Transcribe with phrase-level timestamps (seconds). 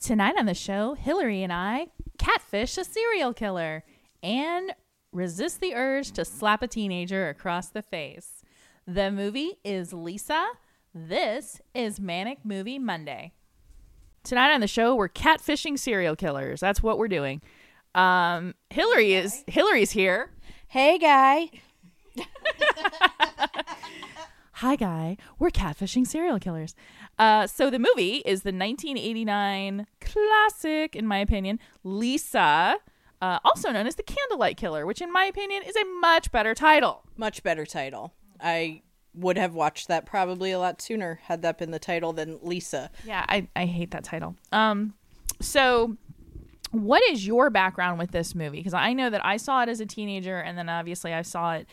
[0.00, 3.82] Tonight on the show, Hillary and I catfish a serial killer
[4.22, 4.72] and
[5.12, 8.42] resist the urge to slap a teenager across the face.
[8.86, 10.46] The movie is Lisa.
[10.94, 13.32] This is Manic Movie Monday.
[14.22, 16.60] Tonight on the show, we're catfishing serial killers.
[16.60, 17.42] That's what we're doing.
[17.94, 20.30] Um, Hillary is Hillary's here.
[20.68, 21.50] Hey, guy.
[24.58, 25.16] Hi, guy.
[25.38, 26.74] We're catfishing serial killers.
[27.16, 32.74] Uh, so the movie is the 1989 classic, in my opinion, Lisa,
[33.22, 36.56] uh, also known as the Candlelight Killer, which, in my opinion, is a much better
[36.56, 37.04] title.
[37.16, 38.14] Much better title.
[38.40, 38.82] I
[39.14, 42.90] would have watched that probably a lot sooner had that been the title than Lisa.
[43.04, 44.34] Yeah, I, I hate that title.
[44.50, 44.94] Um,
[45.40, 45.96] so
[46.72, 48.58] what is your background with this movie?
[48.58, 51.54] Because I know that I saw it as a teenager, and then obviously I saw
[51.54, 51.68] it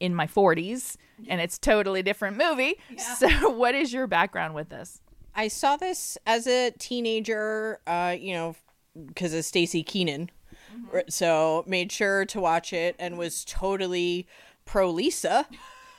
[0.00, 0.96] in my 40s,
[1.28, 2.74] and it's totally different movie.
[3.18, 5.00] So, what is your background with this?
[5.34, 8.56] I saw this as a teenager, uh, you know,
[9.06, 10.30] because of Stacy Keanan.
[10.92, 14.26] R- So made sure to watch it and was totally
[14.64, 15.46] pro Lisa.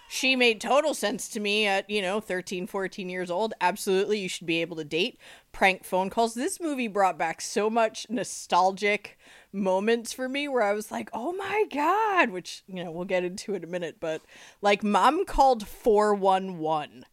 [0.09, 3.53] She made total sense to me at, you know, 13, 14 years old.
[3.61, 5.17] Absolutely, you should be able to date.
[5.51, 6.33] Prank phone calls.
[6.33, 9.17] This movie brought back so much nostalgic
[9.53, 13.23] moments for me where I was like, oh my God, which, you know, we'll get
[13.23, 14.21] into in a minute, but
[14.61, 17.05] like, mom called 411.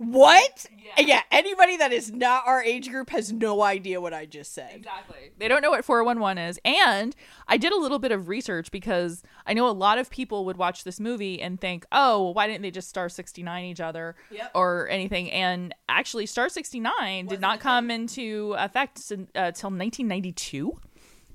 [0.00, 0.64] What?
[0.96, 1.20] Yeah.
[1.30, 4.70] anybody that is not our age group has no idea what I just said.
[4.76, 5.30] Exactly.
[5.36, 6.58] They don't know what 411 is.
[6.64, 7.14] And
[7.46, 10.56] I did a little bit of research because I know a lot of people would
[10.56, 14.16] watch this movie and think, oh, well, why didn't they just Star 69 each other
[14.30, 14.52] Yep.
[14.54, 15.30] or anything?
[15.30, 20.78] And actually, Star 69 did not come into effect until uh, 1992.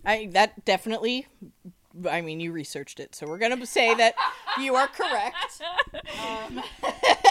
[0.07, 1.27] I that definitely
[2.09, 4.15] I mean you researched it, so we're going to say that
[4.59, 5.35] you are correct.
[6.25, 6.63] Um,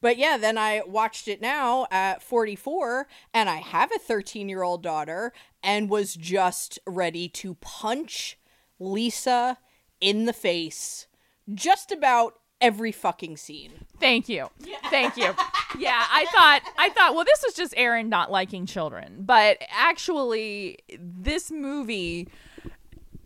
[0.00, 5.32] but yeah, then I watched it now at 44 and I have a 13-year-old daughter
[5.62, 8.38] and was just ready to punch
[8.78, 9.58] Lisa
[10.00, 11.06] in the face
[11.52, 13.72] just about every fucking scene.
[14.00, 14.48] Thank you.
[14.90, 15.34] Thank you.
[15.78, 20.78] Yeah, I thought I thought well this was just Erin not liking children, but actually
[20.98, 22.26] this movie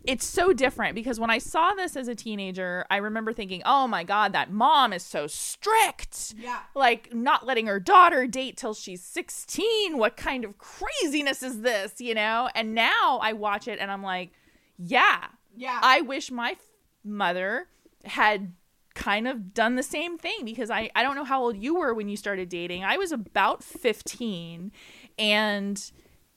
[0.05, 3.87] it's so different because when I saw this as a teenager, I remember thinking, "Oh
[3.87, 6.59] my god, that mom is so strict." Yeah.
[6.75, 9.97] Like not letting her daughter date till she's 16.
[9.97, 12.49] What kind of craziness is this, you know?
[12.55, 14.31] And now I watch it and I'm like,
[14.77, 15.79] "Yeah, Yeah.
[15.81, 16.59] I wish my f-
[17.03, 17.67] mother
[18.05, 18.53] had
[18.95, 21.93] kind of done the same thing because I, I don't know how old you were
[21.95, 22.83] when you started dating.
[22.83, 24.71] I was about 15
[25.17, 25.91] and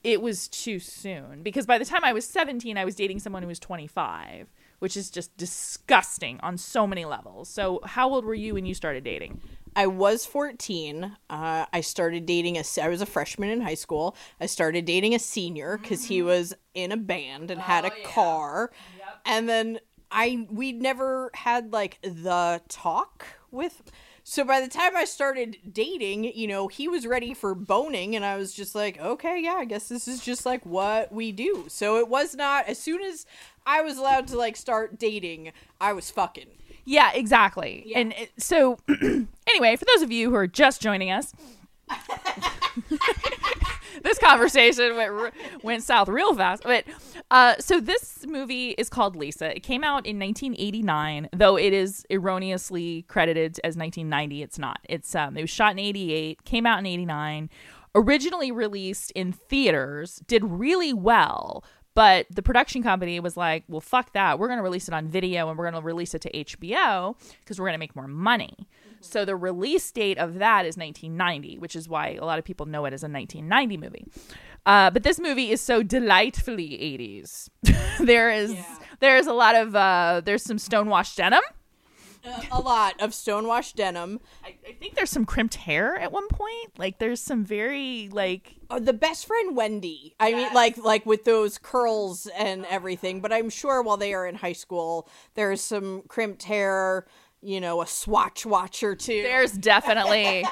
[0.07, 3.43] it was too soon because by the time I was 17, I was dating someone
[3.43, 4.47] who was 25,
[4.79, 7.49] which is just disgusting on so many levels.
[7.49, 9.41] So, how old were you when you started dating?
[9.75, 11.17] I was 14.
[11.29, 12.63] Uh, I started dating a.
[12.81, 14.15] I was a freshman in high school.
[14.39, 18.71] I started dating a senior because he was in a band and had a car.
[18.97, 19.19] yep.
[19.25, 19.79] And then
[20.09, 23.91] I we never had like the talk with.
[24.29, 28.25] So by the time I started dating, you know, he was ready for boning, and
[28.25, 31.63] I was just like, okay, yeah, I guess this is just like what we do.
[31.69, 33.25] So it was not as soon as
[33.65, 36.47] I was allowed to like start dating, I was fucking.
[36.83, 37.93] Yeah, exactly.
[37.95, 38.79] And it, so,
[39.47, 41.33] anyway, for those of you who are just joining us,
[44.03, 46.63] this conversation went went south real fast.
[46.63, 46.85] But
[47.31, 49.55] uh, so this movie is called Lisa.
[49.55, 54.41] It came out in 1989, though it is erroneously credited as 1990.
[54.43, 54.79] It's not.
[54.87, 57.49] It's um, it was shot in 88, came out in 89,
[57.95, 61.63] originally released in theaters, did really well.
[61.97, 64.37] But the production company was like, well, fuck that.
[64.37, 67.15] We're going to release it on video and we're going to release it to HBO
[67.39, 68.67] because we're going to make more money.
[69.01, 72.65] So the release date of that is 1990, which is why a lot of people
[72.65, 74.05] know it as a 1990 movie.
[74.65, 77.49] Uh, but this movie is so delightfully 80s.
[78.05, 78.55] there is
[78.99, 81.41] there is a lot of uh, there's some stonewashed denim.
[82.51, 84.19] a lot of stonewashed denim.
[84.43, 86.77] I, I think there's some crimped hair at one point.
[86.77, 90.13] Like there's some very like Oh, the best friend Wendy.
[90.19, 93.21] I mean, like like with those curls and everything.
[93.21, 97.05] But I'm sure while they are in high school, there's some crimped hair.
[97.41, 99.21] You know, a swatch watch or two.
[99.23, 100.43] There's definitely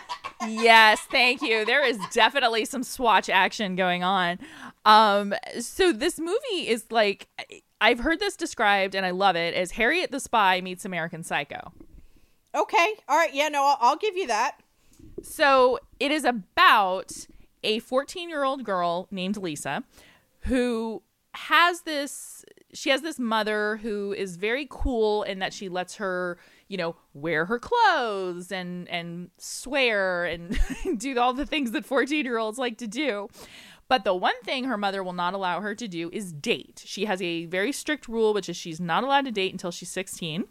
[0.48, 1.66] yes, thank you.
[1.66, 4.40] There is definitely some swatch action going on.
[4.86, 7.28] Um, so this movie is like
[7.82, 11.74] I've heard this described and I love it as Harriet the Spy meets American Psycho.
[12.54, 14.60] okay, all right, yeah, no, I'll, I'll give you that.
[15.22, 17.12] So it is about
[17.64, 19.84] a 14 year old girl named Lisa
[20.42, 21.02] who
[21.34, 26.38] has this she has this mother who is very cool in that she lets her
[26.68, 30.60] you know wear her clothes and and swear and
[30.98, 33.28] do all the things that 14 year olds like to do
[33.88, 36.82] But the one thing her mother will not allow her to do is date.
[36.86, 39.92] She has a very strict rule, which is she's not allowed to date until she's
[39.92, 40.46] 16.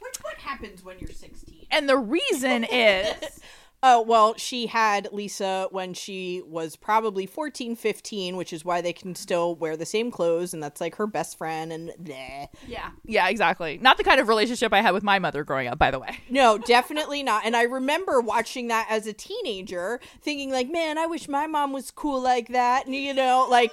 [0.00, 1.66] Which what happens when you're 16?
[1.70, 3.40] And the reason is
[3.80, 8.92] Oh, well, she had Lisa when she was probably 14, 15, which is why they
[8.92, 12.48] can still wear the same clothes, and that's like her best friend, and bleh.
[12.66, 12.90] Yeah.
[13.04, 13.78] Yeah, exactly.
[13.80, 16.18] Not the kind of relationship I had with my mother growing up, by the way.
[16.30, 17.44] No, definitely not.
[17.44, 21.72] And I remember watching that as a teenager, thinking, like, man, I wish my mom
[21.72, 22.86] was cool like that.
[22.86, 23.72] And, you know, like,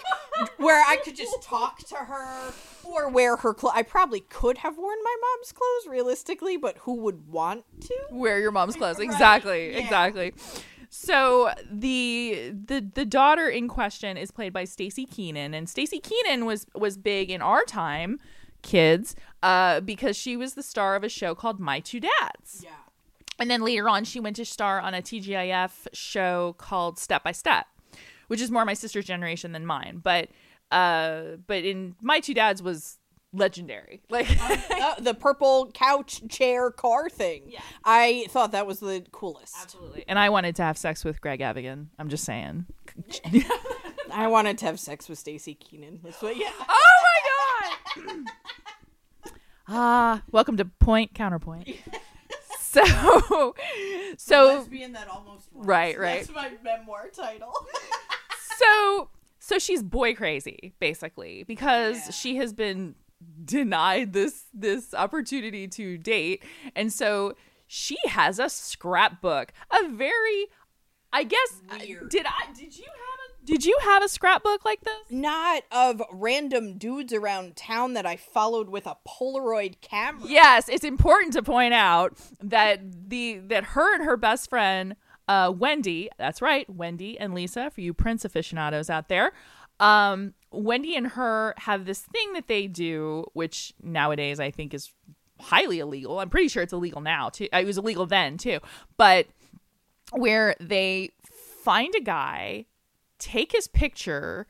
[0.57, 2.53] where I could just talk to her
[2.85, 3.73] or wear her clothes.
[3.75, 7.95] I probably could have worn my mom's clothes realistically, but who would want to?
[8.11, 8.97] Wear your mom's clothes.
[8.99, 9.71] Right, Exactly.
[9.73, 9.79] yeah.
[9.79, 10.33] Exactly.
[10.89, 16.45] So the the the daughter in question is played by Stacy Keanan, and Stacy Keanan
[16.45, 18.19] was was big in our time,
[18.61, 22.61] kids, uh, because she was the star of a show called My Two Dads.
[22.63, 22.69] Yeah.
[23.39, 27.33] And then later on, she went to star on a TGIF show called Step by
[27.33, 27.65] Step,
[28.27, 29.99] which is more my sister's generation than mine.
[30.01, 30.29] But
[30.71, 32.97] uh, but in My Two Dads was
[33.33, 34.01] legendary.
[34.09, 37.43] Like Uh, the purple couch chair car thing.
[37.47, 37.59] Yeah.
[37.83, 39.55] I thought that was the coolest.
[39.61, 40.05] absolutely.
[40.07, 41.89] And I wanted to have sex with Greg Evigan.
[41.99, 42.65] I'm just saying.
[44.13, 45.99] I wanted to have sex with Stacy Keanan.
[46.03, 46.51] That's what, yeah.
[46.69, 47.03] oh
[47.97, 48.25] my god.
[49.67, 51.67] Ah, welcome to Point Counterpoint.
[52.59, 53.55] So,
[54.17, 55.65] so Lesbian that almost was.
[55.65, 56.25] Right, right.
[56.25, 57.53] That's my memoir title.
[58.59, 59.09] so
[59.47, 62.11] so she's boy crazy basically because Yeah.
[62.11, 62.95] she has been
[63.43, 66.43] denied this this opportunity to date
[66.75, 67.33] and so
[67.67, 70.47] she has a scrapbook a very
[71.13, 72.09] i guess Weird.
[72.09, 76.01] did i did you have a did you have a scrapbook like this Not of
[76.11, 80.23] random dudes around town that I followed with a Polaroid camera.
[80.27, 84.95] yes it's important to point out that the that her and her best friend
[85.27, 89.31] uh wendy that's right wendy and lisa for you prince aficionados out there.
[89.79, 94.91] Um wendy and her have this thing that they do which nowadays i think is
[95.39, 96.19] highly illegal.
[96.19, 97.47] I'm pretty sure it's illegal now too.
[97.51, 98.59] It was illegal then too.
[98.97, 99.27] But
[100.11, 101.11] where they
[101.63, 102.65] find a guy
[103.17, 104.45] take his picture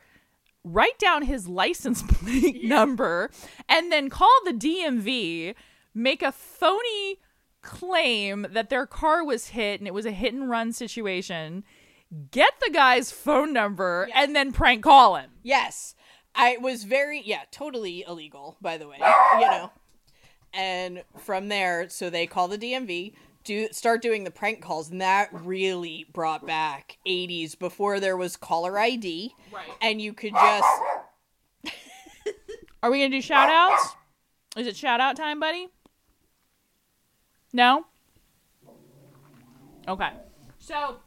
[0.64, 3.30] write down his license plate number
[3.70, 5.54] and then call the DMV,
[5.94, 7.20] make a phony
[7.66, 11.64] claim that their car was hit and it was a hit and run situation,
[12.32, 14.22] get the guy's phone number, Yeah.
[14.24, 15.32] and then prank call him.
[15.44, 15.96] Yes.
[16.36, 18.98] I was very, yeah, totally illegal, by the way.
[19.00, 19.72] You know.
[20.54, 23.14] And from there, so they call the DMV,
[23.44, 28.38] do start doing the prank calls, and that really brought back 80s before there was
[28.38, 29.34] caller ID.
[29.54, 29.68] Right.
[29.82, 30.82] And you could just
[32.84, 33.96] Are we going to do shout outs?
[34.58, 35.68] Is it shout out time, buddy?
[37.56, 37.86] No?
[39.88, 40.10] Okay.
[40.60, 40.98] So,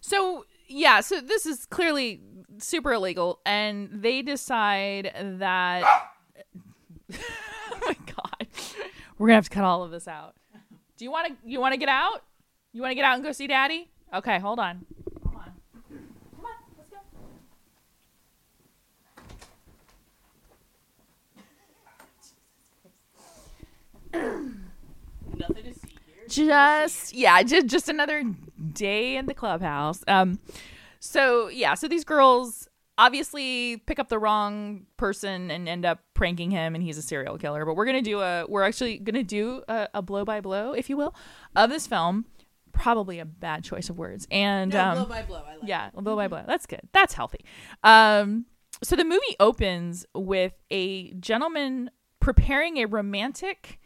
[0.00, 2.20] so yeah, so this is clearly
[2.58, 5.84] super illegal, and they decide that.
[7.12, 8.48] oh my god,
[9.18, 10.34] we're gonna have to cut all of this out.
[10.96, 11.34] Do you want to?
[11.48, 12.24] You want to get out?
[12.72, 13.88] You want to get out and go see Daddy?
[14.12, 14.84] Okay, hold on.
[15.22, 15.52] Hold on.
[16.34, 16.90] Come on, let's
[24.12, 24.50] go.
[24.56, 25.29] nothing to see here.
[26.28, 28.22] Just yeah just just another
[28.72, 30.38] day in the clubhouse um
[31.00, 36.50] so yeah so these girls obviously pick up the wrong person and end up pranking
[36.50, 39.62] him and he's a serial killer but we're gonna do a we're actually gonna do
[39.68, 41.14] a, a blow by blow if you will
[41.56, 42.26] of this film
[42.72, 45.42] probably a bad choice of words and No, um blow by blow.
[45.46, 46.44] I like yeah, blow by blow.
[46.46, 46.80] That's good.
[46.92, 47.44] That's healthy.
[47.82, 48.46] Um,
[48.82, 53.79] so the movie opens with a gentleman preparing a romantic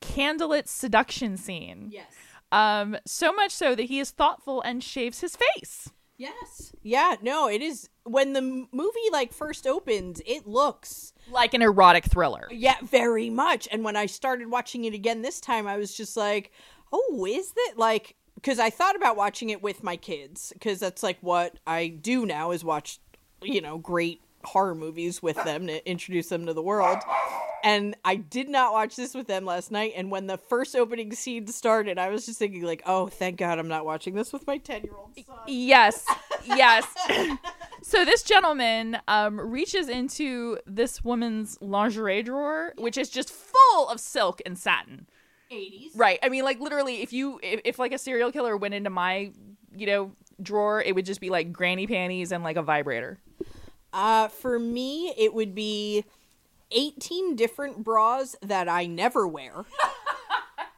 [0.00, 1.88] candlelit seduction scene.
[1.92, 2.12] Yes.
[2.52, 5.90] Um, so much so that he is thoughtful and shaves his face.
[6.16, 6.72] Yes.
[6.82, 11.60] Yeah, no, it is when the m- movie like first opens, it looks Like an
[11.60, 12.48] erotic thriller.
[12.50, 13.68] yeah, very much.
[13.70, 16.52] And when I started watching it again this time, I was just like,
[16.92, 21.02] "Oh, is that like because I thought about watching it with my kids because that's
[21.02, 22.98] like what I do now is watch,
[23.42, 26.98] you know, great horror movies with them to introduce them to the world.
[27.62, 29.94] And I did not watch this with them last night.
[29.96, 33.58] And when the first opening scene started, I was just thinking like, "Oh, thank God
[33.58, 36.04] I'm not watching this with my ten year old son." Yes,
[36.44, 36.86] yes.
[37.82, 43.98] so this gentleman um, reaches into this woman's lingerie drawer, which is just full of
[43.98, 45.06] silk and satin.
[45.50, 45.90] 80s.
[45.94, 46.18] Right.
[46.22, 49.32] I mean, like literally, if you if, if like a serial killer went into my
[49.74, 53.18] you know drawer, it would just be like granny panties and like a vibrator.
[53.92, 56.04] Uh, for me, it would be
[56.72, 59.64] 18 different bras that I never wear.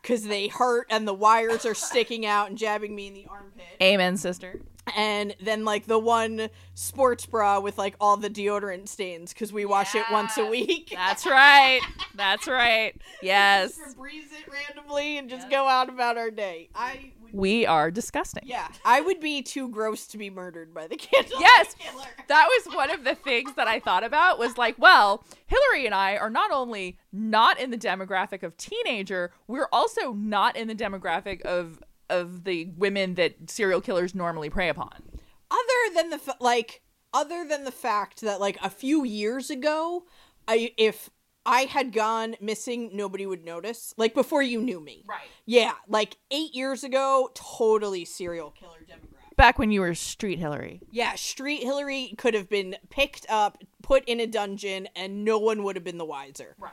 [0.01, 3.63] Because they hurt and the wires are sticking out and jabbing me in the armpit.
[3.83, 4.63] Amen, sister.
[4.97, 9.67] and then like the one sports bra with like all the deodorant stains because we
[9.67, 10.89] wash it once a week.
[10.95, 11.81] That's right.
[12.15, 12.99] That's right.
[13.21, 13.79] Yes.
[13.79, 16.71] Febreze it randomly and just go out about our day.
[16.75, 18.45] I We are disgusting.
[18.47, 21.75] yeah, I would be too gross to be murdered by the candlelight Yes.
[21.79, 22.05] killer.
[22.29, 25.95] That was one of the things that I thought about was like, well, Hillary and
[25.95, 30.75] I are not only not in the demographic of teenager, we're also not in the
[30.75, 35.03] demographic of of the women that serial killers normally prey upon.
[35.51, 36.81] other than the like
[37.13, 40.05] other than the fact that like a few years ago
[40.47, 41.11] i if
[41.49, 45.29] i had gone missing nobody would notice like before you knew me Right.
[45.47, 50.81] yeah like eight years ago totally serial killer demographic Back when you were street Hillary.
[50.91, 55.63] yeah street hillary could have been picked up put in a dungeon and no one
[55.63, 56.73] would have been the wiser Right.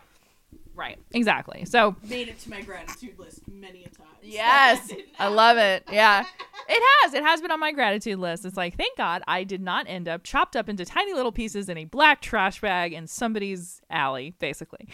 [0.76, 1.00] Right.
[1.14, 1.66] Exactly.
[1.66, 5.84] So made it to my gratitude list many a time Yes, I love it.
[5.92, 6.26] Yeah,
[6.70, 7.14] it has.
[7.14, 8.46] It has been on my gratitude list.
[8.46, 11.70] It's like, thank God I did not end up chopped up into tiny little pieces
[11.70, 14.88] in a black trash bag in somebody's alley, basically.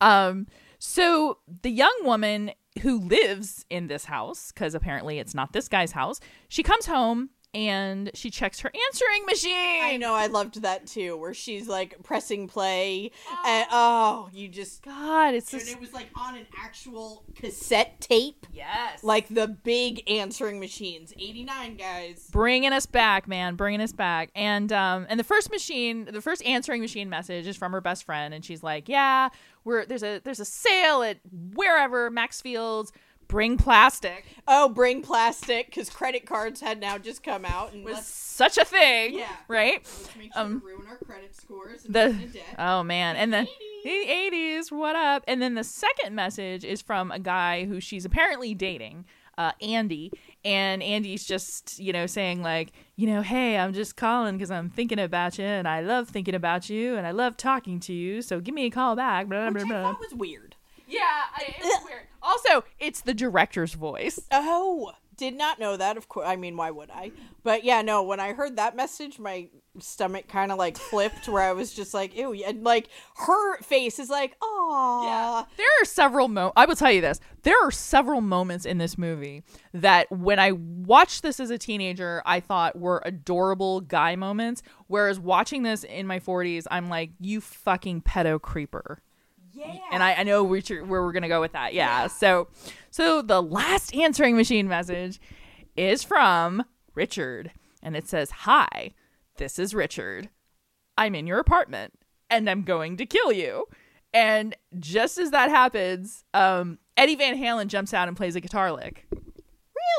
[0.00, 0.46] Um,
[0.78, 2.52] so the young woman
[2.82, 7.30] who lives in this house, because apparently it's not this guy's house, she comes home
[7.54, 9.82] and she checks her answering machine.
[9.82, 13.12] I know I loved that too, where she's like pressing play,
[13.46, 18.00] and oh, you just God, it's and just it was like on an actual cassette
[18.00, 18.46] tape?
[18.52, 21.12] Yes, like the big answering machines.
[21.18, 22.28] 89 guys.
[22.30, 24.30] Bringing us back man bringing us back.
[24.34, 28.04] And um and the first machine the first answering machine message is from her best
[28.04, 29.28] friend and she's like yeah
[29.64, 31.18] we're there's a there's a sale at
[31.54, 32.92] wherever maxfield's
[33.28, 34.24] bring plastic.
[34.46, 38.64] Oh bring plastic because credit cards had now just come out and was such a
[38.64, 39.28] thing Yeah.
[39.46, 39.82] right?
[39.84, 42.16] Let's make sure um, to ruin our credit scores and the
[42.58, 43.16] oh man.
[43.16, 43.46] And then
[43.84, 45.22] the 80s what up?
[45.28, 49.04] And then the second message is from a guy who she's apparently dating
[49.36, 50.10] uh, Andy.
[50.44, 54.70] And Andy's just you know saying like you know hey I'm just calling because I'm
[54.70, 58.22] thinking about you and I love thinking about you and I love talking to you
[58.22, 59.28] so give me a call back.
[59.28, 59.92] Blah, which blah, i blah.
[59.92, 60.56] thought was weird.
[60.86, 66.08] Yeah I, it's weird also it's the director's voice oh did not know that of
[66.08, 67.10] course i mean why would i
[67.42, 69.48] but yeah no when i heard that message my
[69.80, 73.98] stomach kind of like flipped where i was just like ew and like her face
[73.98, 74.78] is like oh
[75.56, 77.20] There are several mo I will tell you this.
[77.42, 79.42] There are several moments in this movie
[79.72, 85.20] that when I watched this as a teenager, I thought were adorable guy moments, whereas
[85.20, 89.00] watching this in my 40s, I'm like, you fucking pedo creeper.
[89.58, 91.74] Yeah And I, I know which, where we're going to go with that.
[91.74, 92.06] Yeah.
[92.06, 92.48] So
[92.90, 95.20] so the last answering machine message
[95.76, 98.92] is from Richard and it says, "Hi.
[99.36, 100.30] This is Richard.
[100.96, 101.92] I'm in your apartment
[102.28, 103.66] and I'm going to kill you.
[104.12, 108.72] And just as that happens, um, Eddie Van Halen jumps out and plays a guitar
[108.72, 109.06] lick.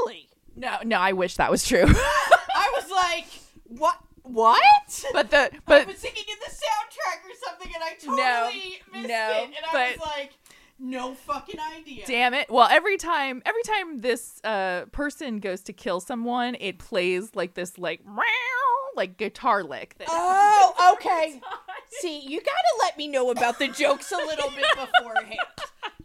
[0.03, 1.85] really No, no, I wish that was true.
[1.87, 3.25] i was like
[3.65, 3.97] what
[4.33, 5.05] what?
[5.13, 8.17] But the but I but was thinking in the soundtrack or something, and I totally
[8.17, 10.31] No, missed no, it, and I was like,
[10.79, 12.05] no fucking idea.
[12.05, 12.49] damn it.
[12.49, 17.53] Well, every time every time this uh person goes to kill someone, it plays like
[17.53, 18.23] this like meow,
[18.95, 19.95] like guitar lick.
[19.97, 21.41] That Oh, okay.
[21.99, 25.39] See, you gotta let me know about the jokes a little bit beforehand.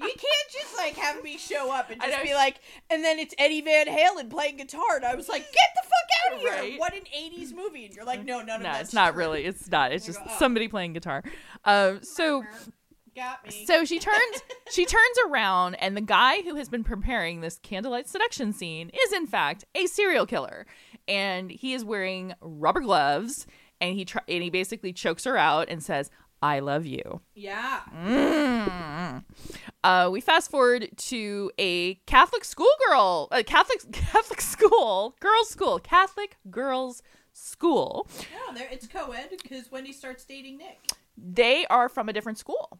[0.00, 3.34] You can't just like have me show up and just be like, and then it's
[3.38, 6.52] Eddie Van Halen playing guitar, and I was like, get the fuck out of here!
[6.52, 6.80] Right.
[6.80, 9.20] What an '80s movie, and you're like, no, none of no, it's not true.
[9.20, 9.44] really.
[9.44, 9.92] It's not.
[9.92, 10.36] It's I just go, oh.
[10.38, 11.22] somebody playing guitar.
[11.64, 12.42] Um, so
[13.14, 13.64] Got me.
[13.66, 18.08] So she turns she turns around and the guy who has been preparing this candlelight
[18.08, 20.66] seduction scene is in fact a serial killer.
[21.06, 23.46] And he is wearing rubber gloves
[23.80, 26.10] and he tr- and he basically chokes her out and says,
[26.42, 27.80] "I love you." yeah.
[27.94, 29.24] Mm.
[29.82, 36.36] Uh, we fast forward to a Catholic schoolgirl, a Catholic Catholic school, girls' school, Catholic
[36.50, 37.02] girls'
[37.32, 38.08] school.
[38.32, 40.78] No, there it's co-ed because Wendy starts dating Nick.
[41.16, 42.78] They are from a different school.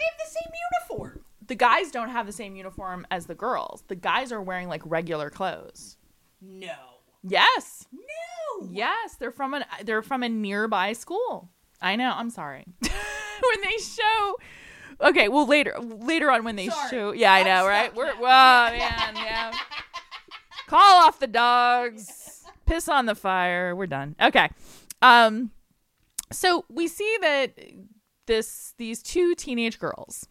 [0.00, 1.24] They have the same uniform.
[1.46, 3.84] the guys don't have the same uniform as the girls.
[3.88, 5.96] The guys are wearing like regular clothes.
[6.40, 6.74] No.
[7.22, 7.86] Yes.
[7.92, 8.68] No.
[8.70, 11.50] Yes, they're from an they're from a nearby school.
[11.80, 12.64] I know, I'm sorry.
[12.82, 14.36] when they show
[15.02, 16.90] Okay, well later later on when they Sorry.
[16.90, 17.86] show Yeah, I I'm know, right?
[17.92, 19.52] stuck We're well, man, yeah.
[20.66, 22.44] Call off the dogs.
[22.66, 23.74] Piss on the fire.
[23.74, 24.14] We're done.
[24.20, 24.50] Okay.
[25.02, 25.50] Um
[26.32, 27.52] so we see that
[28.30, 30.28] this these two teenage girls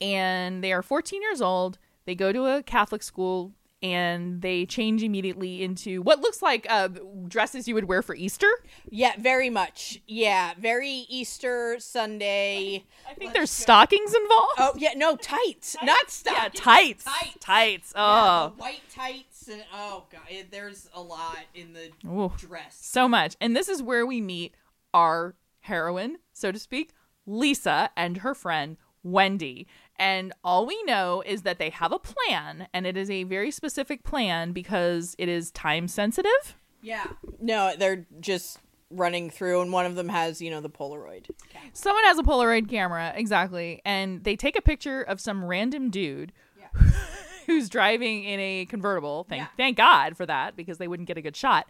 [0.00, 1.78] and they are 14 years old.
[2.06, 6.88] They go to a Catholic school and they change immediately into what looks like uh,
[7.28, 8.48] dresses you would wear for Easter.
[8.88, 10.00] Yeah, very much.
[10.06, 12.84] Yeah, very Easter Sunday.
[13.08, 14.54] I think there's stockings involved.
[14.58, 16.34] Oh yeah, no tights, not stuff.
[16.36, 17.36] yeah, tights, Tights.
[17.40, 17.92] tights.
[17.94, 22.32] Oh, the white tights and oh god, there's a lot in the Ooh.
[22.38, 22.78] dress.
[22.80, 23.36] so much.
[23.40, 24.54] And this is where we meet
[24.94, 26.90] our heroine, so to speak,
[27.26, 29.66] Lisa, and her friend Wendy.
[29.96, 33.50] And all we know is that they have a plan, and it is a very
[33.50, 36.56] specific plan because it is time sensitive.
[36.80, 37.06] Yeah.
[37.40, 38.58] No, they're just
[38.90, 41.30] running through, and one of them has you know the Polaroid.
[41.72, 46.32] Someone has a Polaroid camera, exactly, and they take a picture of some random dude
[47.46, 49.24] who's driving in a convertible.
[49.28, 49.46] Thank Yeah.
[49.56, 51.66] thank God for that because they wouldn't get a good shot.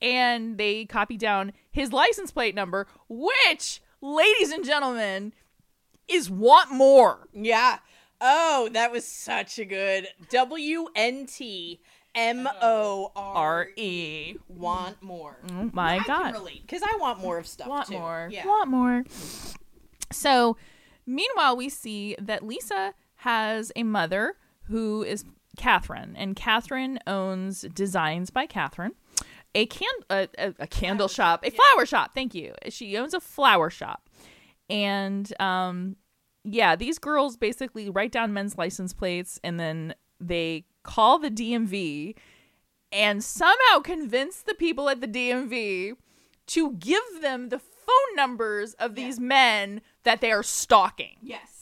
[0.00, 5.32] And they copy down his license plate number, which, ladies and gentlemen,
[6.08, 7.28] is want more.
[7.32, 7.78] Yeah.
[8.20, 11.80] Oh, that was such a good W N T
[12.14, 14.36] M O R E.
[14.48, 15.38] Want more.
[15.52, 16.34] Oh my I God.
[16.60, 17.68] because I want more of stuff.
[17.68, 17.94] want too.
[17.94, 18.46] more Yeah.
[18.46, 19.04] want more
[20.12, 20.56] so
[21.06, 25.24] meanwhile we see that lisa has a mother who is
[25.56, 28.92] catherine and catherine owns designs by catherine
[29.54, 33.20] a can a, a, a candle shop a flower shop thank you she owns a
[33.20, 34.08] flower shop
[34.68, 35.96] and um
[36.44, 42.14] yeah these girls basically write down men's license plates and then they call the dmv
[42.92, 45.92] and somehow convince the people at the DMV
[46.48, 51.16] to give them the phone numbers of these men that they are stalking.
[51.22, 51.59] Yes.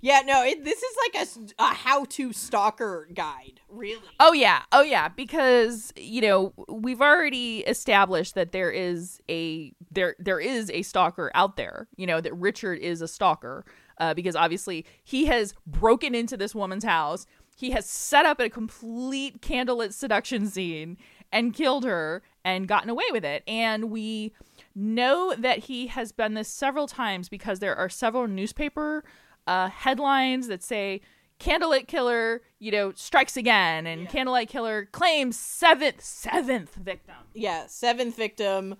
[0.00, 0.22] Yeah.
[0.24, 0.44] No.
[0.44, 3.60] It, this is like a, a how-to stalker guide.
[3.68, 4.00] Really.
[4.20, 4.62] Oh yeah.
[4.72, 10.70] Oh yeah, because you know, we've already established that there is a there there is
[10.70, 11.88] a stalker out there.
[11.96, 13.64] You know, that Richard is a stalker.
[13.98, 17.26] Uh, because obviously he has broken into this woman's house.
[17.56, 20.98] He has set up a complete candlelit seduction scene
[21.32, 23.42] and killed her and gotten away with it.
[23.48, 24.34] And we
[24.74, 29.02] know that he has done this several times because there are several newspaper
[29.46, 31.00] uh, headlines that say
[31.38, 37.66] Candlelight killer you know strikes again and candlelight killer claims seventh seventh victim Yeah.
[37.66, 38.76] Seventh victim.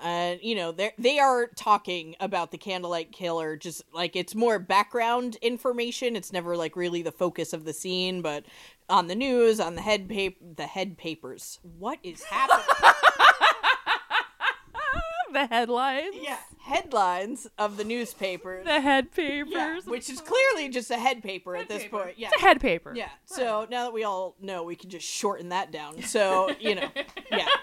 [0.00, 3.56] And you know they they are talking about the candlelight killer.
[3.56, 6.14] Just like it's more background information.
[6.16, 8.44] It's never like really the focus of the scene, but
[8.88, 11.58] on the news, on the head paper, the head papers.
[11.62, 12.64] What is happening?
[15.32, 18.64] the headlines yeah, headlines of the newspapers.
[18.64, 22.04] the head papers Yeah, which is clearly just a head paper at this paper.
[22.04, 22.18] point.
[22.18, 22.28] Yeah.
[22.32, 23.08] it's a head paper Yeah.
[23.24, 26.02] So now that we all know, we can just shorten that down.
[26.02, 26.88] So you know,
[27.32, 27.46] yeah.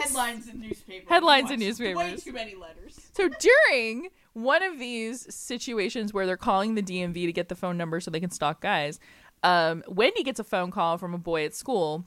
[0.00, 1.08] Headlines in newspapers.
[1.08, 2.22] Headlines in Way newspapers.
[2.24, 2.98] too many letters.
[3.14, 7.76] So during one of these situations where they're calling the DMV to get the phone
[7.78, 9.00] number so they can stalk guys,
[9.42, 12.04] um, Wendy gets a phone call from a boy at school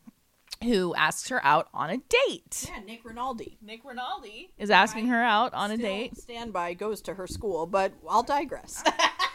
[0.63, 2.69] who asks her out on a date.
[2.69, 3.57] Yeah, Nick Rinaldi.
[3.61, 6.17] Nick Rinaldi is asking her out on a date.
[6.17, 8.83] Standby goes to her school, but I'll digress.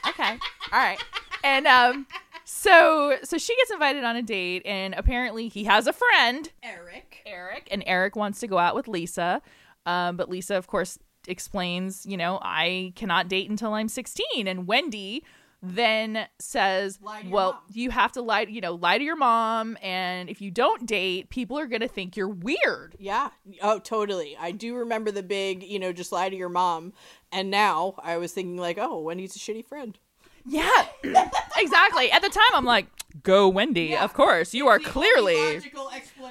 [0.09, 0.39] Okay.
[0.73, 1.03] All right.
[1.45, 2.07] And um
[2.45, 7.23] so so she gets invited on a date and apparently he has a friend, Eric.
[7.27, 9.43] Eric, and Eric wants to go out with Lisa.
[9.85, 14.67] Um but Lisa of course explains, you know, I cannot date until I'm 16 and
[14.67, 15.23] Wendy
[15.63, 19.05] then says, Lie to your "Well, mom." you have to lie, you know, lie to
[19.05, 23.31] your mom and if you don't date, people are going to think you're weird." Yeah.
[23.63, 24.37] Oh, totally.
[24.39, 26.93] I do remember the big, you know, just lie to your mom.
[27.33, 29.99] And now I was thinking like, oh, Wendy's a shitty friend.
[30.47, 30.87] Yeah.
[31.57, 32.11] exactly.
[32.11, 32.87] At the time I'm like,
[33.23, 33.97] "Go Wendy.
[33.97, 34.55] Of course.
[34.55, 35.61] You are clearly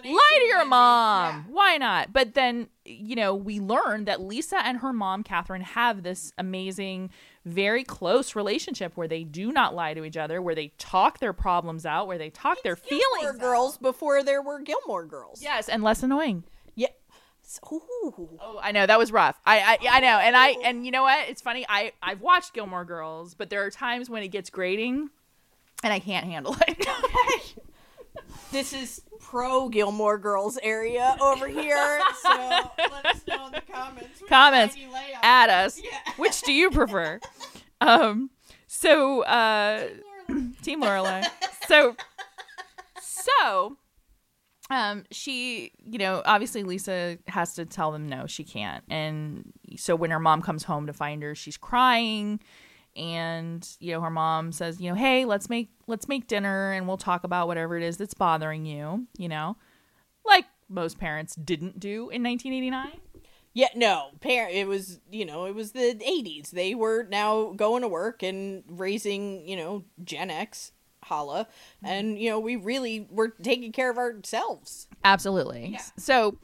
[0.06, 1.46] lie to your mom.
[1.50, 2.14] Why not?
[2.14, 7.10] But then, you know, we learn that Lisa and her mom, Catherine, have this amazing,
[7.46, 11.34] very close relationship where they do not lie to each other, where they talk their
[11.34, 13.36] problems out, where they talk their Gilmore feelings.
[13.36, 13.40] out.
[13.40, 15.42] girls before there were Gilmore girls.
[15.42, 16.44] Yes, and less annoying.
[16.74, 16.88] Yeah.
[17.72, 18.40] Ooh.
[18.42, 19.40] Oh, I know that was rough.
[19.46, 21.30] I, I, I know, and I, and you know what?
[21.30, 21.66] It's funny.
[21.70, 25.10] I, I've watched Gilmore Girls, but there are times when it gets grating,
[25.84, 26.88] and I can't handle it.
[28.52, 32.02] This is pro Gilmore Girls area over here.
[32.22, 34.22] So let us know in the comments.
[34.22, 34.74] which Comments.
[34.74, 35.20] side you lay on.
[35.24, 35.82] At us.
[35.84, 35.90] Yeah.
[36.18, 37.20] Which do you prefer?
[37.82, 38.30] um.
[38.68, 39.88] So, uh,
[40.62, 41.24] Team Lorelai.
[41.68, 41.96] So,
[43.00, 43.78] so,
[44.70, 48.84] um, she, you know, obviously Lisa has to tell them no, she can't.
[48.90, 52.40] And so when her mom comes home to find her, she's crying,
[52.96, 56.88] and you know, her mom says, you know, hey, let's make let's make dinner, and
[56.88, 59.08] we'll talk about whatever it is that's bothering you.
[59.18, 59.58] You know,
[60.26, 63.00] like most parents didn't do in 1989.
[63.54, 64.54] Yeah, no, parent.
[64.54, 66.52] It was you know it was the '80s.
[66.52, 70.72] They were now going to work and raising you know Gen X.
[71.04, 71.48] holla
[71.84, 75.70] and you know we really were taking care of ourselves Absolutely.
[75.74, 75.82] Yeah.
[75.98, 76.40] So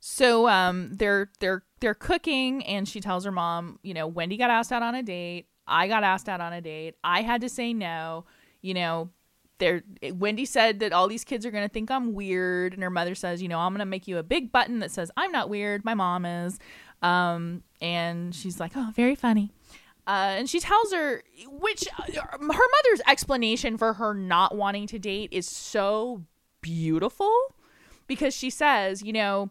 [0.00, 4.50] so um they're they're they're cooking and she tells her mom, you know, Wendy got
[4.50, 5.46] asked out on a date.
[5.66, 6.96] I got asked out on a date.
[7.04, 8.24] I had to say no.
[8.60, 9.10] You know,
[9.58, 12.90] there Wendy said that all these kids are going to think I'm weird and her
[12.90, 15.32] mother says, you know, I'm going to make you a big button that says I'm
[15.32, 16.58] not weird, my mom is.
[17.00, 19.50] Um and she's like, "Oh, very funny."
[20.06, 24.98] Uh, and she tells her, which uh, her mother's explanation for her not wanting to
[24.98, 26.24] date is so
[26.60, 27.32] beautiful
[28.08, 29.50] because she says, you know,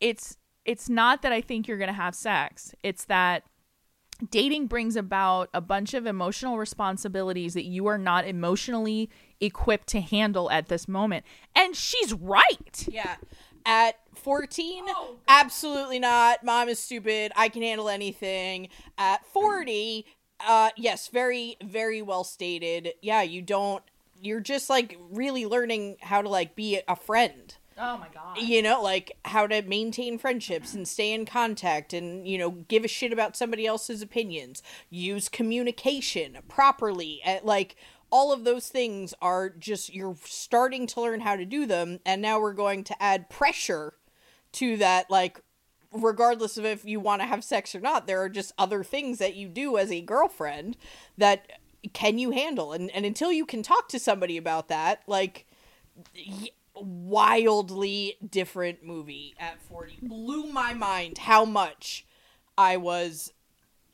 [0.00, 2.74] it's it's not that I think you're going to have sex.
[2.82, 3.44] It's that
[4.30, 10.00] dating brings about a bunch of emotional responsibilities that you are not emotionally equipped to
[10.00, 11.24] handle at this moment.
[11.54, 12.86] And she's right.
[12.88, 13.16] yeah.
[13.66, 14.84] At 14
[15.28, 16.42] absolutely not.
[16.42, 17.32] Mom is stupid.
[17.36, 18.68] I can handle anything.
[18.96, 20.06] At 40
[20.46, 22.94] uh yes very very well stated.
[23.02, 23.82] Yeah you don't
[24.20, 28.38] you're just like really learning how to like be a friend Oh my god.
[28.38, 32.84] you know like how to maintain friendships and stay in contact and you know give
[32.84, 37.76] a shit about somebody else's opinions use communication properly and like
[38.10, 42.20] all of those things are just you're starting to learn how to do them and
[42.22, 43.94] now we're going to add pressure
[44.52, 45.40] to that like
[45.92, 49.18] regardless of if you want to have sex or not there are just other things
[49.18, 50.76] that you do as a girlfriend
[51.16, 51.46] that
[51.92, 55.46] can you handle and and until you can talk to somebody about that like
[56.82, 62.06] wildly different movie at 40 blew my mind how much
[62.56, 63.32] i was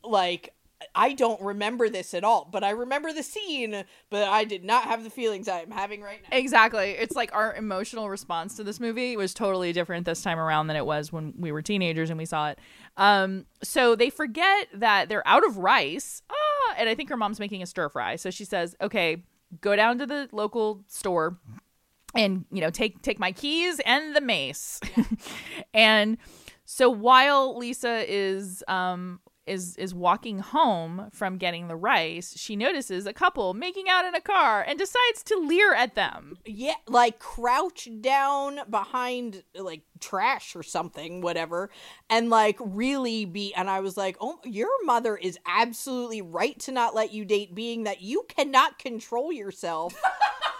[0.03, 0.53] like
[0.93, 4.83] i don't remember this at all but i remember the scene but i did not
[4.83, 6.91] have the feelings i'm having right now Exactly.
[6.91, 10.75] It's like our emotional response to this movie was totally different this time around than
[10.75, 12.59] it was when we were teenagers and we saw it.
[12.97, 16.21] Um, so they forget that they're out of rice.
[16.29, 18.15] Ah, and I think her mom's making a stir fry.
[18.17, 19.23] So she says, "Okay,
[19.61, 21.37] go down to the local store
[22.15, 24.79] and you know take take my keys and the mace."
[25.73, 26.17] and
[26.65, 33.05] so while Lisa is um is is walking home from getting the rice, she notices
[33.05, 36.37] a couple making out in a car and decides to leer at them.
[36.45, 41.69] yeah like crouch down behind like trash or something whatever
[42.09, 46.71] and like really be and i was like oh your mother is absolutely right to
[46.71, 49.95] not let you date being that you cannot control yourself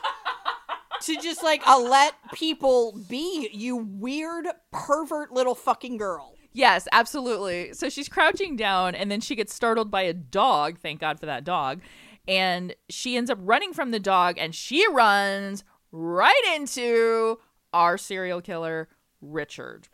[1.06, 7.74] to just like let people be you weird pervert little fucking girl Yes, absolutely.
[7.74, 10.80] So she's crouching down and then she gets startled by a dog.
[10.80, 11.82] Thank God for that dog.
[12.30, 17.40] And she ends up running from the dog and she runs right into
[17.74, 18.88] our serial killer,
[19.20, 19.90] Richard.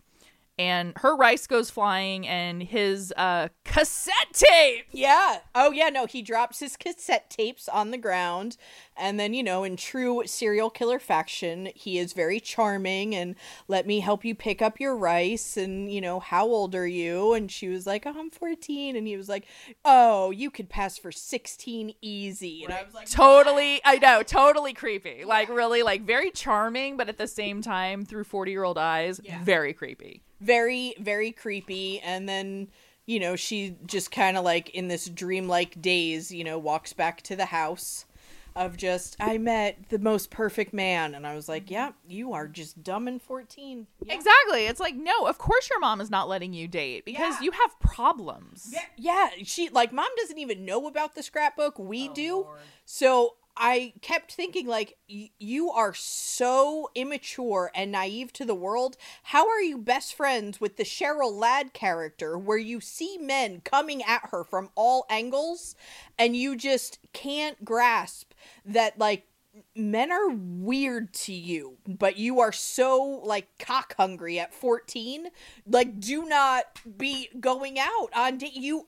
[0.62, 4.86] And her rice goes flying and his uh, cassette tape.
[4.91, 5.39] Yeah.
[5.56, 5.89] Oh, yeah.
[5.89, 8.58] No, he drops his cassette tapes on the ground.
[8.95, 13.36] And then, you know, in true serial killer faction, he is very charming and
[13.67, 15.58] let me help you pick up your rice.
[15.58, 17.34] And, you know, how old are you?
[17.34, 18.95] And she was like, oh, I'm 14.
[18.95, 19.45] And he was like,
[19.84, 22.63] oh, you could pass for 16 easy.
[22.65, 25.24] And I was like, Totally, I know, totally creepy.
[25.26, 29.19] Like, really, like, very charming, but at the same time, through 40 year old eyes,
[29.24, 29.43] Yeah.
[29.43, 30.21] very creepy.
[30.41, 31.99] Very, very creepy.
[32.01, 32.67] And then,
[33.06, 37.21] you know, she just kind of like in this dreamlike daze, you know, walks back
[37.23, 38.06] to the house
[38.54, 41.15] of just, I met the most perfect man.
[41.15, 43.88] And I was like, yeah, you are just dumb and 14.
[44.04, 44.13] Yeah.
[44.13, 44.65] Exactly.
[44.65, 47.41] It's like, no, of course your mom is not letting you date because Yeah.
[47.43, 48.69] you have problems.
[48.73, 51.80] Yeah, yeah, she like mom doesn't even know about the scrapbook.
[51.80, 52.34] We Oh, do.
[52.41, 52.60] Lord.
[52.84, 58.98] So I kept thinking like you are so immature and naive to the world.
[59.24, 64.02] How are you best friends with the Cheryl Ladd character where you see men coming
[64.04, 65.76] at her from all angles
[66.18, 68.34] and you just can't grasp
[68.66, 69.28] that like
[69.76, 75.28] men are weird to you, but you are so like cock hungry at 14.
[75.68, 76.66] Like do not
[76.98, 78.54] be going out on date.
[78.54, 78.88] You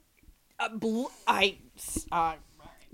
[0.60, 1.58] uh, bl- I
[2.12, 2.36] uh,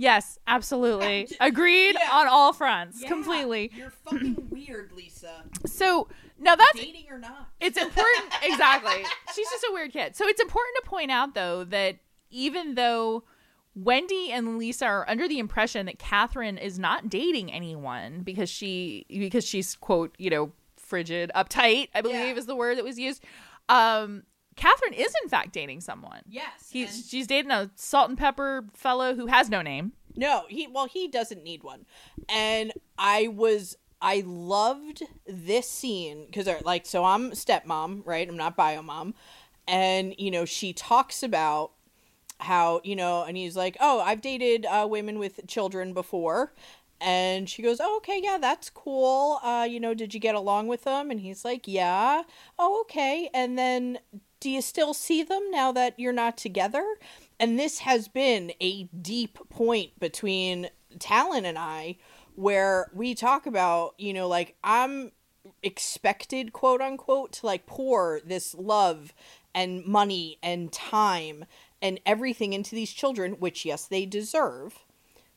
[0.02, 1.28] Yes, absolutely.
[1.42, 2.10] Agreed Yeah.
[2.14, 3.02] on all fronts.
[3.02, 3.70] Yeah, Completely.
[3.76, 5.44] You're fucking weird, Lisa.
[5.66, 6.08] So
[6.40, 7.50] now that's Dating or not?
[7.60, 9.04] it's important exactly
[9.36, 11.98] she's just a weird kid so it's important to point out though that
[12.30, 13.26] even though
[13.76, 19.06] wendy and lisa are under the impression that catherine is not dating anyone because she
[19.10, 22.36] because she's quote you know frigid uptight i believe Yeah.
[22.36, 23.22] is the word that was used
[23.68, 24.24] um
[24.60, 26.70] catherine is in fact dating someone Yes.
[26.72, 30.68] He's, and- she's dating a salt and pepper fellow who has no name no, he
[30.68, 31.86] well he doesn't need one.
[32.28, 38.28] And I was I loved this scene cuz like so I'm stepmom, right?
[38.28, 39.14] I'm not bio mom.
[39.68, 41.72] And you know, she talks about
[42.42, 46.54] how, you know, and he's like, "Oh, I've dated uh, women with children before."
[47.02, 49.40] And she goes, Oh, okay, yeah, that's cool.
[49.42, 51.12] Uh, you know, did you get along with them?
[51.12, 52.24] And he's like, Yeah.
[52.58, 53.30] Oh, okay.
[53.34, 54.00] And then
[54.40, 56.86] do you still see them now that you're not together?
[57.40, 61.98] And this has been a deep point between Talon and I
[62.36, 65.12] where we talk about, you know, like I'm
[65.62, 69.14] expected, quote unquote, to like pour this love
[69.54, 71.46] and money and time
[71.82, 74.86] and everything into these children, which, yes, they deserve.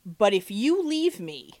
[0.05, 1.51] But if you leave me,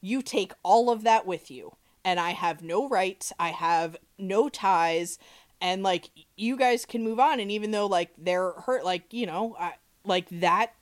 [0.00, 1.76] you take all of that with you.
[2.04, 5.18] And I have no rights, I have no ties,
[5.60, 6.08] and like
[6.40, 7.40] you guys can move on.
[7.40, 9.74] And even though like they're hurt, like, you know, I,
[10.04, 10.74] like that,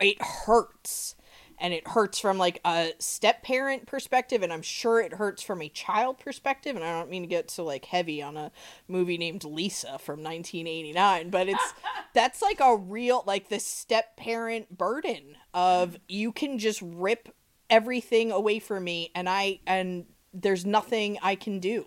[0.00, 1.14] it hurts.
[1.56, 5.62] And it hurts from like a step parent perspective and i'm sure it hurts from
[5.62, 6.74] a child perspective.
[6.74, 8.50] And i don't mean to get so like heavy on a
[8.88, 11.74] movie named lisa from 1989 but it's
[12.12, 17.28] that's like a real like the step parent burden of you can just rip
[17.70, 21.86] everything away from me and i and there's nothing i can do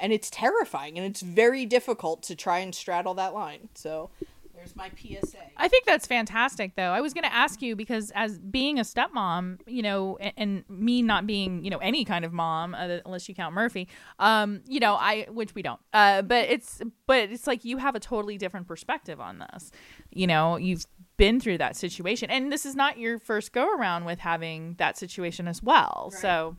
[0.00, 4.10] and it's terrifying and it's very difficult to try and straddle that line so
[4.58, 5.38] there's my PSA.
[5.56, 6.90] I think that's fantastic, though.
[6.90, 10.64] I was going to ask you because, as being a stepmom, you know, and, and
[10.68, 14.60] me not being, you know, any kind of mom, uh, unless you count Murphy, um,
[14.66, 15.80] you know, I which we don't.
[15.92, 19.70] Uh, but it's but it's like you have a totally different perspective on this.
[20.10, 24.06] You know, you've been through that situation, and this is not your first go around
[24.06, 26.10] with having that situation as well.
[26.12, 26.20] Right.
[26.20, 26.56] So,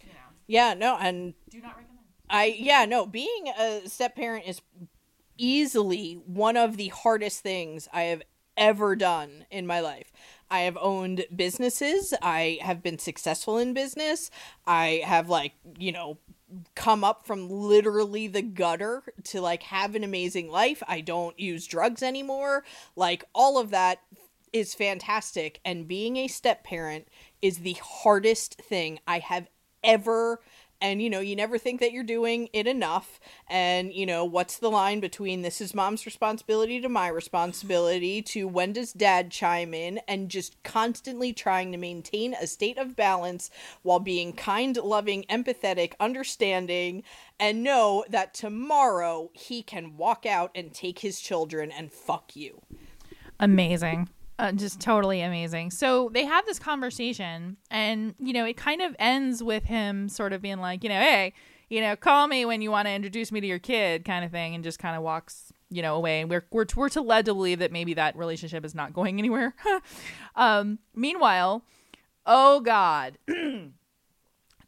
[0.00, 0.14] you know,
[0.46, 1.91] yeah, no, and do not recommend.
[2.32, 4.60] I yeah no being a step parent is
[5.38, 8.22] easily one of the hardest things I have
[8.56, 10.12] ever done in my life.
[10.50, 12.12] I have owned businesses.
[12.20, 14.30] I have been successful in business.
[14.66, 16.18] I have like, you know,
[16.74, 20.82] come up from literally the gutter to like have an amazing life.
[20.86, 22.64] I don't use drugs anymore.
[22.94, 24.00] Like all of that
[24.52, 27.08] is fantastic and being a step parent
[27.40, 29.48] is the hardest thing I have
[29.82, 30.40] ever
[30.82, 33.20] and you know you never think that you're doing it enough.
[33.48, 38.46] And you know what's the line between this is mom's responsibility to my responsibility to
[38.46, 43.50] when does dad chime in and just constantly trying to maintain a state of balance
[43.82, 47.04] while being kind loving empathetic understanding
[47.38, 52.60] and know that tomorrow he can walk out and take his children and fuck you.
[53.38, 55.70] Amazing uh, just totally amazing.
[55.70, 60.32] So they have this conversation, and you know, it kind of ends with him sort
[60.32, 61.34] of being like, you know, hey,
[61.68, 64.30] you know, call me when you want to introduce me to your kid, kind of
[64.30, 66.20] thing, and just kind of walks, you know, away.
[66.20, 69.18] And we're we're we're to led to believe that maybe that relationship is not going
[69.18, 69.54] anywhere.
[70.36, 71.64] um, meanwhile,
[72.26, 73.18] oh god.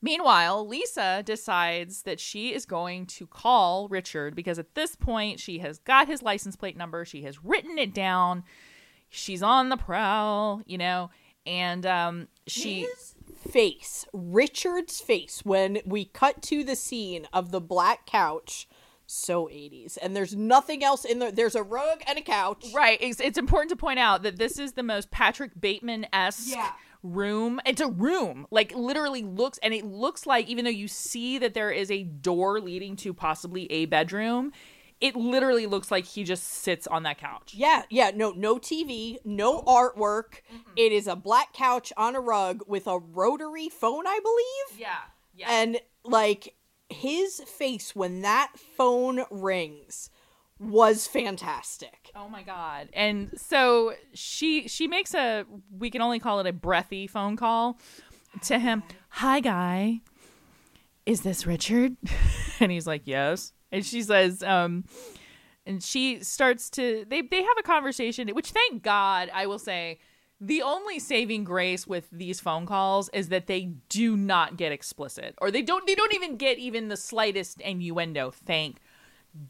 [0.04, 5.60] Meanwhile, Lisa decides that she is going to call Richard because at this point she
[5.60, 8.44] has got his license plate number, she has written it down
[9.14, 11.10] she's on the prowl, you know,
[11.46, 12.82] and um, she.
[12.82, 13.14] His
[13.50, 18.66] face, Richard's face, when we cut to the scene of the black couch
[19.06, 22.96] so 80s and there's nothing else in there there's a rug and a couch right
[23.02, 26.72] it's, it's important to point out that this is the most patrick bateman-esque yeah.
[27.02, 31.36] room it's a room like literally looks and it looks like even though you see
[31.36, 34.52] that there is a door leading to possibly a bedroom
[35.00, 37.54] it literally looks like he just sits on that couch.
[37.54, 40.40] Yeah, yeah, no no TV, no artwork.
[40.52, 44.80] mm It is a black couch on a rug with a rotary phone, I believe.
[44.80, 44.96] Yeah.
[45.36, 45.50] Yeah.
[45.50, 46.54] And like
[46.88, 50.10] his face when that phone rings
[50.60, 52.10] was fantastic.
[52.14, 52.88] Oh my god.
[52.92, 55.44] And so she she makes a
[55.76, 57.78] we can only call it a breathy phone call
[58.42, 58.82] to him.
[59.10, 60.00] Hi guy.
[61.06, 61.96] Is this Richard?
[62.60, 64.84] and he's like, "Yes." And she says um
[65.66, 69.98] and she starts to they they have a conversation which thank god i will say
[70.40, 75.34] the only saving grace with these phone calls is that they do not get explicit
[75.40, 78.78] or they don't they don't even get even the slightest innuendo thank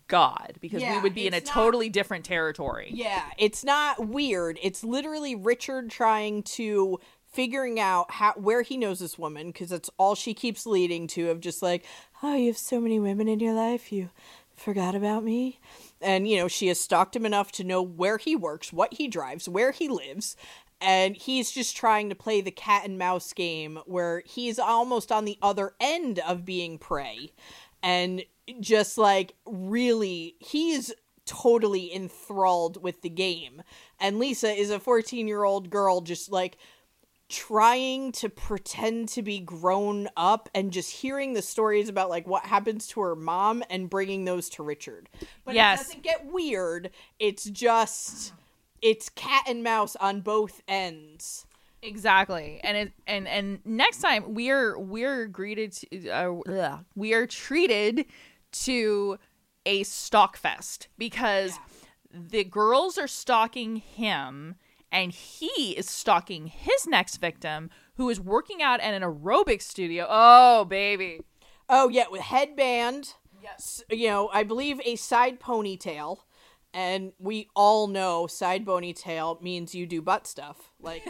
[0.09, 2.91] god because yeah, we would be in a not, totally different territory.
[2.95, 4.59] Yeah it's not weird.
[4.63, 6.99] It's literally richard trying to
[7.35, 11.31] figuring out how where he knows this woman because that's all she keeps leading to
[11.31, 11.85] of just like
[12.23, 14.09] oh you have so many women in your life you
[14.57, 15.59] forgot about me.
[16.01, 19.09] And you know she has stalked him enough to know where he works what he
[19.09, 20.37] drives where he lives
[20.81, 25.25] and he's just trying to play the cat and mouse game where he's almost on
[25.25, 27.33] the other end of being prey.
[27.83, 28.25] And
[28.61, 30.93] just like really he's
[31.25, 33.63] totally enthralled with the game.
[33.99, 36.59] And lisa is a 14 year old girl just like
[37.35, 42.45] trying to pretend to be grown up and just hearing the stories about like what
[42.45, 45.09] happens to her mom and bringing those to Richard.
[45.45, 45.81] But yes.
[45.81, 46.91] it doesn't get weird.
[47.19, 48.33] It's just
[48.81, 51.47] it's cat and mouse on both ends.
[51.83, 58.07] Exactly, and it and and next time we're we're greeted to uh, we are treated
[58.53, 59.19] to
[59.67, 61.59] a stalk fest because
[62.11, 64.55] the girls are stalking him
[64.95, 70.07] and he is stalking his next victim who is working out at an aerobic studio.
[70.09, 71.21] Oh baby,
[71.69, 73.15] Oh yeah, with headband.
[73.43, 76.19] yes, You know, I believe a side ponytail,
[76.73, 80.71] and we all know side ponytail means you do butt stuff.
[80.81, 81.03] Like,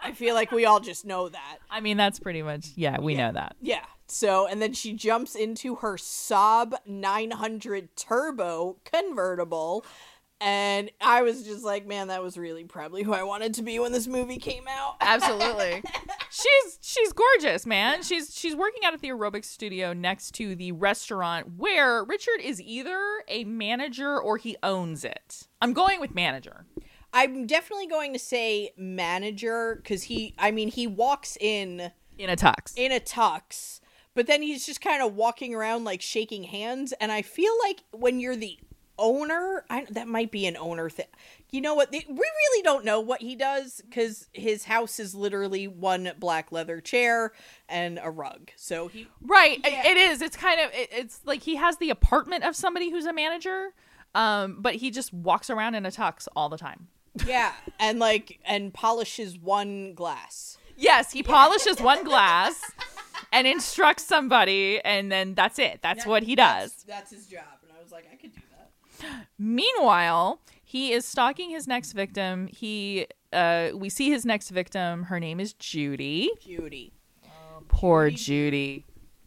[0.00, 1.58] I feel like we all just know that.
[1.70, 3.56] I mean that's pretty much yeah we know that.
[3.60, 3.84] Yeah.
[4.06, 9.84] So, and then she jumps into her Saab 900 Turbo convertible.
[10.46, 13.78] And I was just like, man, that was really probably who I wanted to be
[13.78, 14.96] when this movie came out.
[15.00, 15.82] Absolutely.
[16.30, 18.02] she's she's gorgeous, man.
[18.02, 22.60] She's she's working out at the aerobics studio next to the restaurant where Richard is
[22.60, 25.48] either a manager or he owns it.
[25.62, 26.66] I'm going with manager.
[27.14, 32.36] I'm definitely going to say manager because he, I mean, he walks in In a
[32.36, 32.74] tux.
[32.76, 33.80] in a tux,
[34.14, 36.92] but then he's just kind of walking around like shaking hands.
[37.00, 38.58] And I feel like when you're the
[38.98, 41.06] owner, I, that might be an owner thing.
[41.50, 41.90] You know what?
[41.92, 46.80] We really don't know what he does because his house is literally one black leather
[46.80, 47.32] chair
[47.68, 48.50] and a rug.
[48.56, 49.58] So he, right.
[49.64, 49.86] it- Yeah.
[49.88, 50.20] it is.
[50.22, 53.70] It's kind of it, it's like he has the apartment of somebody who's a manager.
[54.14, 56.86] Um, but he just walks around in a tux all the time.
[57.26, 60.56] yeah, and like, and polishes one glass.
[60.76, 62.60] Yes, he polishes one glass
[63.32, 65.78] and instructs somebody and then that's it.
[65.82, 66.72] That's what he does.
[66.72, 67.44] That's, that's his job.
[67.62, 68.43] And I was like, I could do that.
[69.38, 72.48] Meanwhile, he is stalking his next victim.
[72.48, 75.04] He uh we see his next victim.
[75.04, 76.30] Her name is Judy.
[76.40, 76.92] Judy.
[77.68, 78.84] Poor Judy.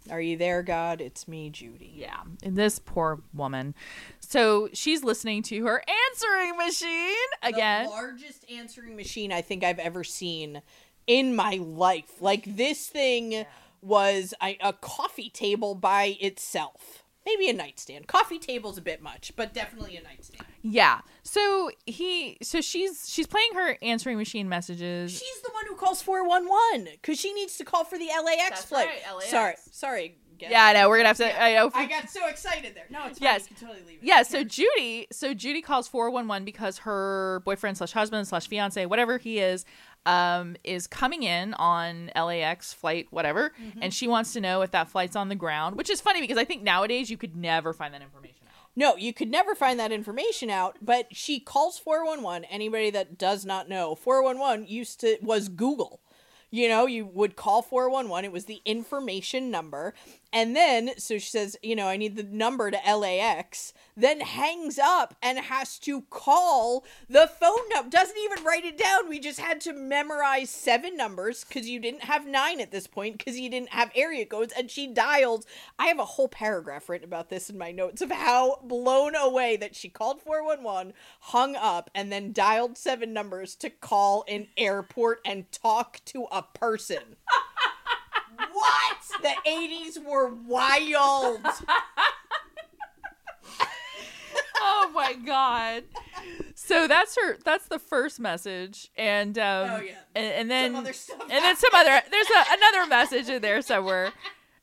[0.10, 1.02] Are you there, God?
[1.02, 1.92] It's me, Judy.
[1.94, 3.76] Yeah, and this poor woman.
[4.20, 7.86] So she's listening to her answering machine again.
[7.86, 10.62] The largest answering machine I think I've ever seen
[11.08, 12.22] in my life.
[12.22, 13.46] Like this thing
[13.82, 17.04] was a, a coffee table by itself.
[17.28, 18.08] Maybe a nightstand.
[18.08, 20.46] Coffee table's a bit much, but definitely a nightstand.
[20.62, 21.02] Yeah.
[21.24, 25.12] So he so she's she's playing her answering machine messages.
[25.12, 28.66] She's the one who calls 411 because she needs to call for the LAX That's
[28.66, 28.88] flight.
[28.88, 29.30] right, LAX.
[29.30, 30.16] Sorry, sorry.
[30.38, 30.52] guest.
[30.52, 30.88] yeah, I know.
[30.88, 31.42] We're gonna have to.
[31.44, 31.70] I know.
[31.74, 32.86] I got so excited there.
[32.90, 33.26] No, it's fine.
[33.26, 33.48] Yes.
[33.50, 34.06] You can totally leave it.
[34.06, 39.18] Yeah, so Judy, so Judy calls 411 because her boyfriend slash husband slash fiance, whatever
[39.18, 39.66] he is,
[40.08, 44.90] um, is coming in on LAX flight, whatever, and she wants to know if that
[44.90, 47.94] flight's on the ground, which is funny because I think nowadays you could never find
[47.94, 48.70] that information out.
[48.76, 52.46] No, you could never find that information out, but she calls 411.
[52.46, 56.00] Anybody that does not know, 411 used to was Google.
[56.50, 59.94] You know, you would call 411, it was the information number.
[60.34, 64.78] And then so she says, you know, I need the number to LAX, then hangs
[64.78, 67.90] up and has to call the phone number.
[67.90, 69.08] Doesn't even write it down.
[69.08, 73.24] We just had to memorize seven numbers cuz you didn't have 9 at this point
[73.24, 75.46] cuz you didn't have area codes and she dialed.
[75.80, 79.56] I have a whole paragraph written about this in my notes of how blown away
[79.58, 85.22] that she called 411, hung up and then dialed seven numbers to call an airport
[85.26, 87.16] and talk to a person.
[88.54, 88.98] what?
[89.22, 91.40] The 80s were wild.
[94.60, 95.84] oh my god.
[96.56, 99.94] So that's her that's the first message and um Oh, yeah.
[100.16, 103.42] and, and then Some other stuff and then some other there's a, another message in
[103.42, 104.12] there somewhere.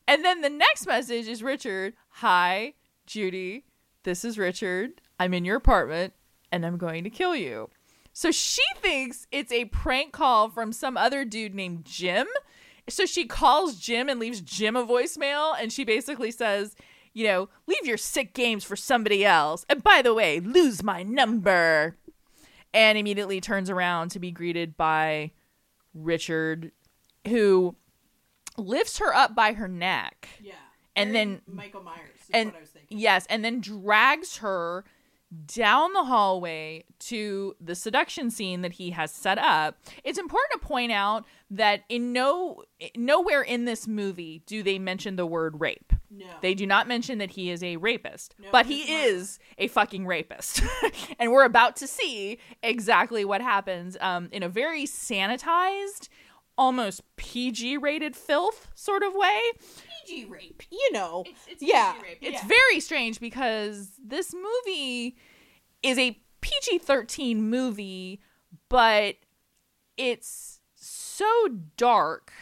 [0.06, 2.74] And then the next message is Richard, "Hi,
[3.06, 3.64] Judy.
[4.02, 5.00] This is Richard.
[5.18, 6.12] I'm in your apartment
[6.52, 7.70] and I'm going to kill you."
[8.12, 12.26] So she thinks it's a prank call from some other dude named Jim.
[12.88, 16.76] So she calls Jim and leaves Jim a voicemail and she basically says,
[17.12, 19.64] you know, leave your sick games for somebody else.
[19.68, 21.96] And by the way, lose my number.
[22.74, 25.30] And immediately turns around to be greeted by
[25.94, 26.72] Richard,
[27.26, 27.76] who
[28.56, 30.28] lifts her up by her neck.
[30.42, 30.54] Yeah.
[30.96, 32.98] And then- Michael Myers is and what I was thinking.
[32.98, 34.84] yes, and then drags her
[35.46, 39.78] down the hallway to the seduction scene that he has set up.
[40.02, 42.62] It's important to point out that in no
[42.96, 45.92] nowhere in this movie do they mention the word rape.
[46.10, 46.26] No.
[46.42, 50.06] They do not mention that he is a rapist, No, but he is a fucking
[50.06, 50.62] rapist.
[51.18, 56.08] and we're about to see exactly what happens um, in a very sanitized,
[56.56, 59.40] almost PG rated filth sort of way.
[60.06, 60.62] PG rape.
[60.70, 61.24] You know.
[61.48, 61.94] It's yeah.
[62.20, 62.46] It's yeah.
[62.46, 65.16] very strange because this movie
[65.82, 68.20] is a PG 13 movie,
[68.68, 69.16] but
[69.96, 72.32] it's so dark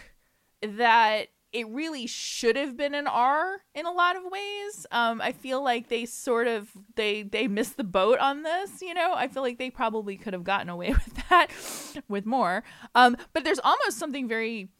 [0.62, 4.86] that it really should have been an R in a lot of ways.
[4.90, 8.80] Um, I feel like they sort of they they missed the boat on this.
[8.80, 11.48] You know, I feel like they probably could have gotten away with that
[12.08, 12.64] with more.
[12.94, 14.70] Um, but there's almost something very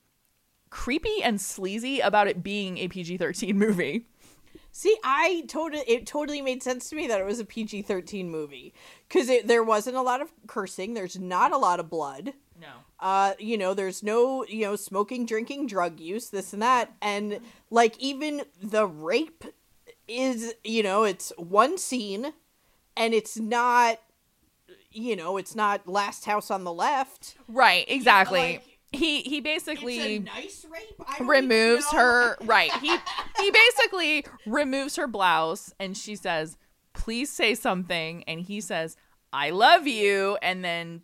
[0.73, 4.07] creepy and sleazy about it being a PG-13 movie.
[4.75, 8.31] See, I totally it totally made sense to me that it was a PG thirteen
[8.31, 8.73] movie
[9.07, 10.95] because there wasn't a lot of cursing.
[10.95, 12.33] There's not a lot of blood.
[12.59, 12.69] No.
[12.99, 17.41] Uh, you know, there's no you know smoking, drinking, drug use, this and that, and
[17.71, 19.45] like even the rape
[20.09, 22.33] is you know it's one scene,
[22.97, 24.01] and it's not
[24.91, 27.37] you know it's not last house on the left.
[27.47, 27.85] Right.
[27.89, 28.41] Exactly.
[28.41, 31.01] like, he he basically nice rape.
[31.21, 32.73] Removes her right.
[32.75, 32.97] He
[33.39, 36.57] he basically removes her blouse and she says
[36.93, 38.23] please say something.
[38.25, 38.97] And he says
[39.33, 40.39] i love you.
[40.43, 41.03] And then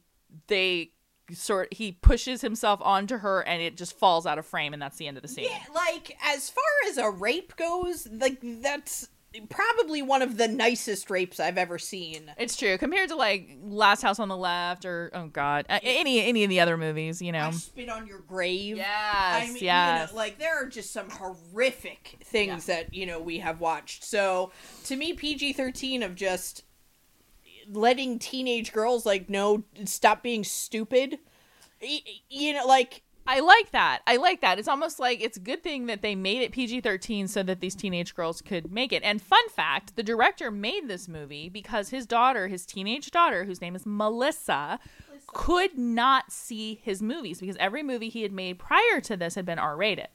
[0.48, 0.92] they
[1.32, 4.96] sort he pushes himself onto her and it just falls out of frame and that's
[4.96, 5.46] the end of the scene.
[5.50, 9.08] Yeah, like as far as a rape goes, like that's
[9.48, 12.32] probably one of the nicest rapes I've ever seen.
[12.38, 16.22] it's true compared to like last house on the left or oh god uh, any
[16.22, 18.76] any of the other movies you know I spit on your grave.
[18.76, 23.20] yes I mean, you know, like there are just some horrific things that you know
[23.20, 24.04] we have watched.
[24.04, 24.52] So
[24.84, 26.64] to me, PG thirteen of just
[27.70, 31.18] letting teenage girls like no stop being stupid.
[32.28, 34.00] You know, like I like that.
[34.06, 34.58] I like that.
[34.58, 37.60] It's almost like it's a good thing that they made it PG 13 so that
[37.60, 39.02] these teenage girls could make it.
[39.02, 43.60] And fun fact the director made this movie because his daughter, his teenage daughter, whose
[43.60, 44.80] name is Melissa,
[45.26, 49.44] could not see his movies because every movie he had made prior to this had
[49.44, 50.08] been R rated.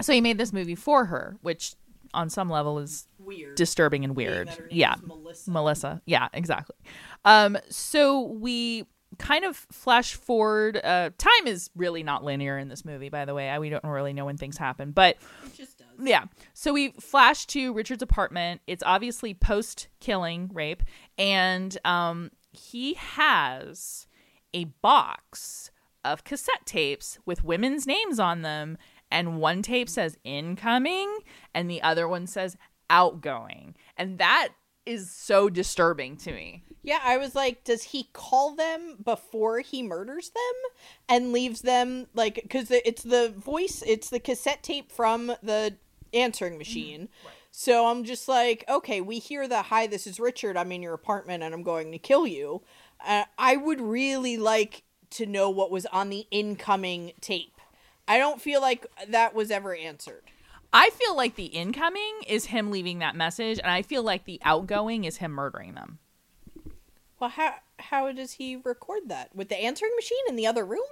[0.00, 1.74] So he made this movie for her, which
[2.14, 3.54] on some level is weird.
[3.56, 4.48] disturbing and weird.
[4.48, 4.94] that her name Yeah.
[5.02, 5.50] Melissa.
[5.50, 6.02] Melissa.
[6.06, 6.76] Yeah, exactly.
[7.24, 8.86] Um, so we
[9.20, 10.76] kind of flash forward.
[10.82, 13.48] Uh, time is really not linear in this movie, by the way.
[13.50, 15.16] I, we don't really know when things happen, but
[15.46, 15.86] It just does.
[16.02, 16.24] yeah.
[16.54, 18.62] So we flash to Richard's apartment.
[18.66, 20.82] It's obviously post killing rape,
[21.18, 24.06] and um, he has
[24.52, 25.70] a box
[26.02, 28.78] of cassette tapes with women's names on them,
[29.10, 31.18] and one tape says incoming,
[31.54, 32.56] and the other one says
[32.88, 34.48] outgoing, and that
[34.86, 36.64] is so disturbing to me.
[36.82, 40.72] Yeah, I was like, does he call them before he murders them
[41.08, 45.74] and leaves them like because it's the voice, it's the cassette tape from the
[46.14, 47.08] answering machine.
[47.52, 50.56] So I'm just like, okay, we hear the hi, this is Richard.
[50.56, 52.62] I'm in your apartment and I'm going to kill you.
[53.04, 57.60] Uh, I would really like to know what was on the incoming tape.
[58.06, 60.22] I don't feel like that was ever answered.
[60.72, 64.40] I feel like the incoming is him leaving that message, and I feel like the
[64.44, 65.98] outgoing is him murdering them.
[67.20, 70.82] Well, how how does he record that with the answering machine in the other room?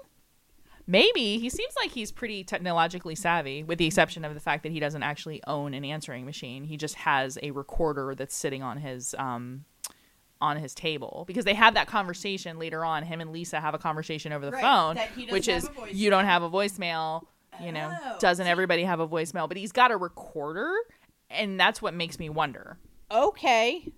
[0.87, 4.73] Maybe he seems like he's pretty technologically savvy, with the exception of the fact that
[4.73, 6.65] he doesn't actually own an answering machine.
[6.65, 9.65] He just has a recorder that's sitting on his um
[10.41, 13.03] on his table because they have that conversation later on.
[13.03, 15.69] Him and Lisa have a conversation over the Right, phone, that he doesn't which is
[15.93, 17.27] you don't have a voicemail.
[17.61, 19.49] You know, Oh, doesn't everybody have a voicemail?
[19.49, 20.73] But he's got a recorder,
[21.29, 22.79] and that's what makes me wonder.
[23.11, 23.91] Okay.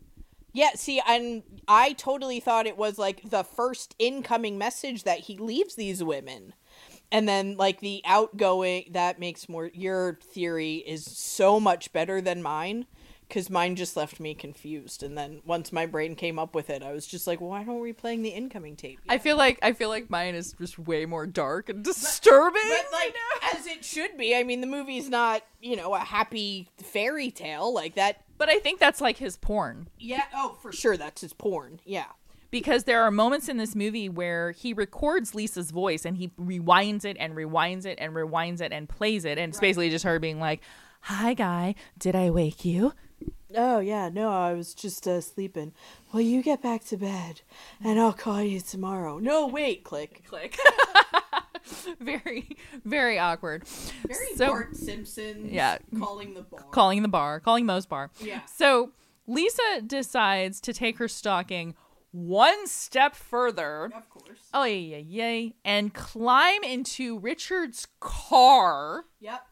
[0.53, 5.37] Yeah, see, and I totally thought it was like the first incoming message that he
[5.39, 6.55] leaves these women.
[7.13, 12.43] And then like the outgoing that makes more your theory is so much better than
[12.43, 12.87] mine
[13.31, 16.83] cuz mine just left me confused and then once my brain came up with it
[16.83, 19.73] I was just like, "Why aren't we playing the incoming tape?" I feel like I
[19.73, 22.61] feel like mine is just way more dark and disturbing.
[22.69, 23.59] But like you know?
[23.59, 24.35] as it should be.
[24.37, 28.23] I mean, the movie's not, you know, a happy fairy tale like that.
[28.39, 29.89] but I think that's like his porn.
[29.99, 31.81] Yeah, oh, for sure that's his porn.
[31.85, 32.07] Yeah.
[32.51, 37.05] because there are moments in this movie where he records Lisa's voice and he rewinds
[37.05, 40.19] it and rewinds it and rewinds it and plays it and it's basically just her
[40.19, 40.61] being like,
[41.03, 42.93] "Hi guy, did I wake you?"
[43.57, 45.73] Oh yeah, no, I was just uh, sleeping.
[46.13, 47.43] Well, you get back to bed,
[47.83, 49.19] and I'll call you tomorrow.
[49.19, 50.23] No, wait, click.
[50.27, 50.57] Click.
[52.01, 53.67] very very awkward.
[54.07, 55.49] Very So- Bart Simpson.
[55.53, 55.79] Yeah.
[55.99, 56.65] calling the bar.
[56.71, 58.11] Calling the bar, calling Moe's bar.
[58.21, 58.41] Yeah.
[58.47, 58.93] So
[59.27, 61.75] Lisa decides to take her stalking
[62.13, 63.91] one step further.
[63.95, 64.41] Of course.
[64.53, 65.55] Oh yeah, yeah, yay!
[65.65, 69.05] And climb into Richard's car.
[69.21, 69.47] Yep.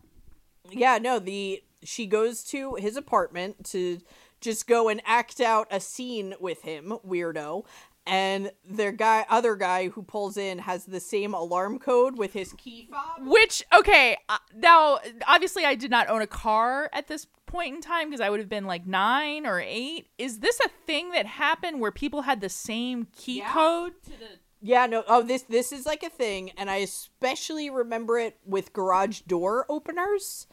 [0.70, 4.00] Yeah, no, the she goes to his apartment to
[4.40, 7.64] just go and act out a scene with him, weirdo.
[8.06, 12.54] And their guy other guy who pulls in has the same alarm code with his
[12.54, 13.26] key fob.
[13.26, 17.80] Which okay, uh, now obviously I did not own a car at this point in
[17.82, 20.08] time because I would have been like nine or eight.
[20.16, 23.52] Is this a thing that happened where people had the same key Yeah.
[23.52, 24.28] code to the
[24.62, 25.04] Yeah, no.
[25.06, 29.66] Oh, this this is like a thing, and I especially remember it with garage door
[29.68, 30.46] openers.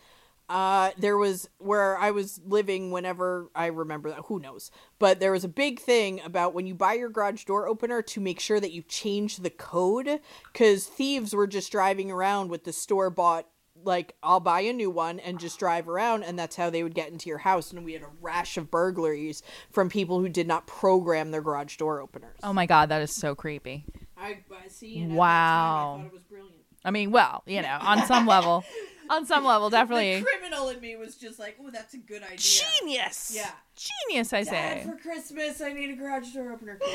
[0.48, 4.26] Uh, there was where I was living whenever I remember that.
[4.26, 4.70] Who knows?
[5.00, 8.22] But there was a big thing about when you buy your garage door opener to
[8.22, 10.20] make sure that you change the code
[10.54, 13.48] because thieves were just driving around with the store bought
[13.84, 16.96] like I'll buy a new one and just drive around and that's how they would
[16.96, 20.48] get into your house and we had a rash of burglaries from people who did
[20.48, 22.40] not program their garage door openers.
[22.42, 23.84] Oh my god, that is so creepy.
[24.18, 25.18] I, I see Wow.
[25.18, 26.56] Time, I thought it was brilliant.
[26.86, 28.64] I mean, well, you know, on some level,
[29.10, 32.24] on some level, definitely The criminal in me was just like, "Oh, that's a good
[32.24, 33.32] idea." genius.
[33.36, 33.52] Yeah.
[33.76, 34.34] genius.
[34.34, 34.84] I Dad, say.
[34.86, 36.80] for Christmas, I need a garage door opener.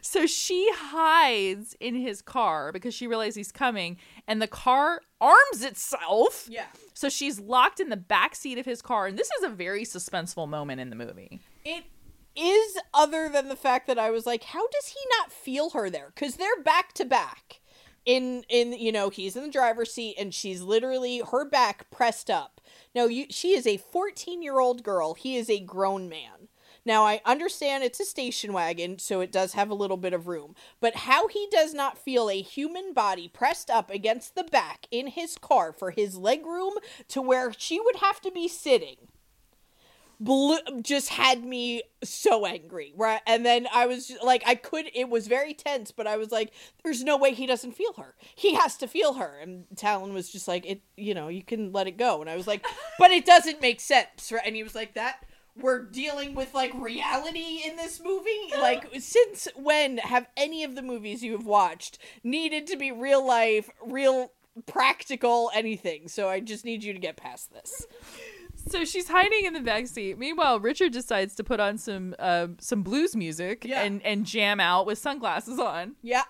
[0.00, 3.96] So she hides in his car because she realizes he's coming,
[4.26, 6.46] and the car arms itself.
[6.50, 6.66] yeah.
[6.94, 9.84] So she's locked in the back seat of his car, and this is a very
[9.84, 11.40] suspenseful moment in the movie.
[11.64, 11.84] It
[12.36, 15.90] is other than the fact that I was like, how does he not feel her
[15.90, 16.12] there?
[16.14, 17.60] Because they're back to back.
[18.08, 22.30] In in you know he's in the driver's seat and she's literally her back pressed
[22.30, 22.58] up.
[22.94, 25.12] Now you she is a 14 year old girl.
[25.12, 26.48] He is a grown man.
[26.86, 30.26] Now I understand it's a station wagon, so it does have a little bit of
[30.26, 30.54] room.
[30.80, 35.08] But how he does not feel a human body pressed up against the back in
[35.08, 36.76] his car for his leg room
[37.08, 39.08] to where she would have to be sitting
[40.20, 43.20] blew, just had me so angry right?
[43.26, 46.52] And then i was like i could it was very tense but i was like
[46.82, 48.14] there's no way he doesn't feel her.
[48.34, 49.38] He has to feel her.
[49.40, 52.20] And talon was just like it you know you can let it go.
[52.20, 52.64] And i was like
[52.98, 54.42] but it doesn't make sense right?
[54.44, 55.24] And he was like that
[55.60, 58.28] we're dealing with like reality in this movie?
[58.58, 63.24] Like since when have any of the movies you have watched needed to be real
[63.24, 64.32] life real
[64.66, 66.08] practical anything?
[66.08, 67.86] So i just need you to get past this
[68.68, 70.18] So she's hiding in the back seat.
[70.18, 73.82] Meanwhile, Richard decides to put on some uh, some blues music Yeah.
[73.82, 75.96] and and jam out with sunglasses on.
[76.02, 76.22] Yeah,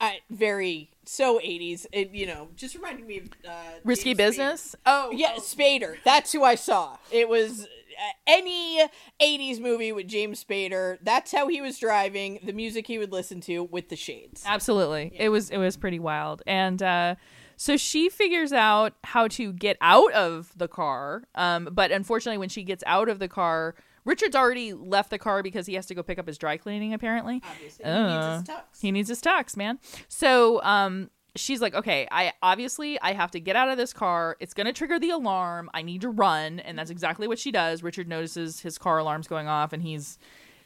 [0.00, 1.86] I very so eighties.
[1.92, 3.52] It you know just reminded me of uh,
[3.84, 4.76] Risky James business.
[4.86, 5.18] Oh, Spader.
[5.18, 5.96] Yeah, Spader.
[6.04, 6.96] That's who I saw.
[7.10, 8.82] It was uh, any
[9.20, 10.98] eighties movie with James Spader.
[11.02, 12.40] That's how he was driving.
[12.42, 14.42] The music he would listen to with the shades.
[14.44, 15.12] Absolutely.
[15.14, 16.42] It was it was pretty wild.
[16.46, 17.14] And uh
[17.56, 21.24] so she figures out how to get out of the car.
[21.34, 23.74] Um but unfortunately when she gets out of the car,
[24.04, 26.92] Richard's already left the car because he has to go pick up his dry cleaning
[26.92, 27.42] apparently.
[27.50, 28.42] Obviously, Uh,
[28.80, 29.78] He needs his tux, man.
[30.08, 34.36] So um she's like, "Okay, I obviously I have to get out of this car.
[34.38, 35.68] It's going to trigger the alarm.
[35.74, 37.82] I need to run." And that's exactly what she does.
[37.82, 40.16] Richard notices his car alarm's going off and he's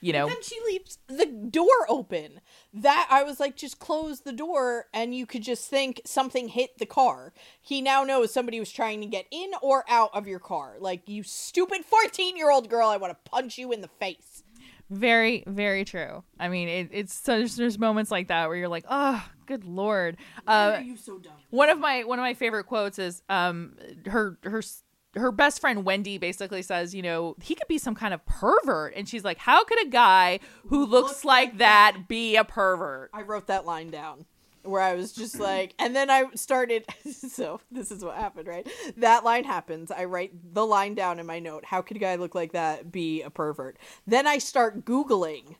[0.01, 2.41] you know, Then she leaves the door open.
[2.73, 6.79] That I was like, just close the door, and you could just think something hit
[6.79, 7.33] the car.
[7.61, 10.77] He now knows somebody was trying to get in or out of your car.
[10.79, 14.43] Like you stupid fourteen-year-old girl, I want to punch you in the face.
[14.91, 16.25] Very, very true.
[16.41, 19.65] I mean, it, it's so there's, there's moments like that where you're like, oh, good
[19.65, 20.17] lord.
[20.47, 21.35] Uh, you so dumb?
[21.51, 23.75] one of my one of my favorite quotes is um
[24.07, 24.63] her her
[25.15, 28.95] her best friend Wendy basically says, you know, he could be some kind of pervert,
[28.95, 32.45] and she's like, how could a guy who looks looks like like that be a
[32.45, 33.11] pervert?
[33.13, 34.27] I wrote that line down
[34.63, 36.85] where I was just like, and then I started.
[37.29, 38.69] So this is what happened, right?
[38.97, 39.91] That line happens.
[39.91, 41.65] I write the line down in my note.
[41.65, 43.79] How could a guy look like that be a pervert?
[44.07, 45.57] Then I start Googling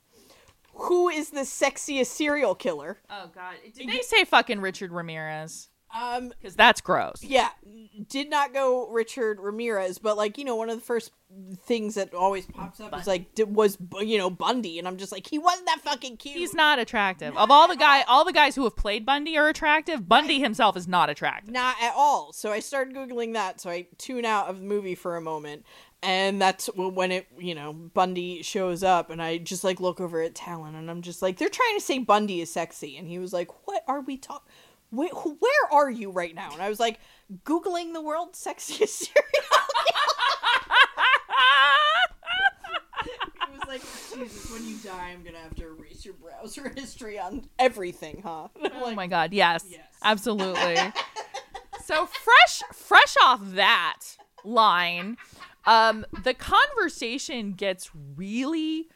[0.79, 2.99] who is the sexiest serial killer.
[3.11, 3.57] Oh God!
[3.75, 5.69] Did they say fucking Richard Ramirez?
[5.97, 7.23] Um, Because that's gross.
[7.23, 7.49] yeah,
[8.09, 11.13] did not go Richard Ramirez, but like you know, one of the first
[11.67, 15.13] things that always pops up is like d- was you know Bundy, and I'm just
[15.13, 16.37] like he wasn't that fucking cute.
[16.37, 17.37] He's not attractive.
[17.37, 20.09] Of all the guy, all the guys who have played Bundy are attractive.
[20.09, 21.53] Bundy himself is not attractive.
[21.53, 22.33] not at all.
[22.33, 23.61] So I started googling that.
[23.61, 25.65] So I tune out of the movie for a moment,
[26.03, 30.21] and that's when it you know Bundy shows up, and I just like look over
[30.23, 33.19] at Talon, and I'm just like they're trying to say Bundy is sexy, and he
[33.19, 34.47] was like, "What are we talking?"
[34.91, 36.51] Wait, where are you right now?
[36.53, 36.99] And I was like,
[37.45, 39.25] googling the world's sexiest serial.
[43.05, 43.83] It was like,
[44.15, 48.49] Jesus, when you die, I'm gonna have to erase your browser history on everything, huh?
[48.63, 49.65] And I'm Oh my god, yes.
[49.69, 49.81] Yes.
[50.03, 50.77] Absolutely.
[51.85, 54.01] so fresh fresh off that
[54.45, 55.17] line,
[55.67, 58.89] um the conversation gets really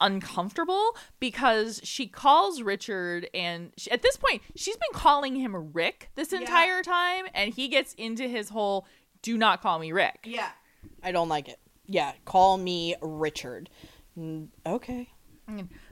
[0.00, 6.10] uncomfortable because she calls Richard and she, at this point she's been calling him Rick
[6.14, 8.86] this entire time and he gets into his whole
[9.22, 10.20] do not call me Rick.
[10.24, 10.50] Yeah.
[11.02, 11.58] I don't like it.
[11.86, 13.70] Yeah, call me Richard.
[14.66, 15.08] Okay.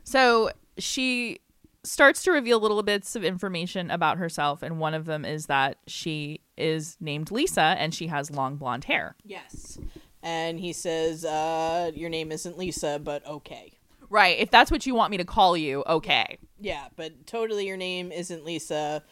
[0.02, 1.40] So she
[1.84, 5.78] starts to reveal little bits of information about herself, and one of them is that
[5.86, 9.16] she is named Lisa and she has long blonde hair.
[9.24, 9.78] Yes.
[10.22, 13.78] And he says, uh, your name isn't Lisa, but okay.
[14.14, 14.38] Right.
[14.38, 16.38] If that's what you want me to call you, okay.
[16.60, 19.02] Yeah, but totally your name isn't Lisa,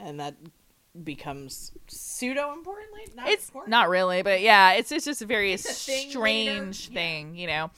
[0.00, 0.34] and that
[1.04, 3.02] becomes pseudo importantly.
[3.14, 3.70] Not It's important.
[3.70, 6.92] not really, but yeah, it's it's just a very a thing strange later.
[6.94, 7.70] thing, you know.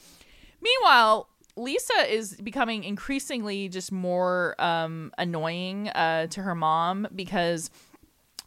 [0.59, 7.69] Meanwhile, Lisa is becoming increasingly just more um, annoying uh, to her mom because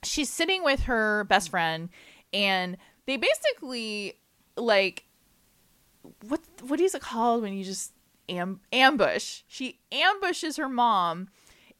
[0.03, 1.89] she's sitting with her best friend,
[2.33, 4.19] and they basically
[4.57, 5.05] like
[6.27, 7.93] what what is it called when you just
[8.29, 9.43] am- ambush?
[9.47, 11.29] She ambushes her mom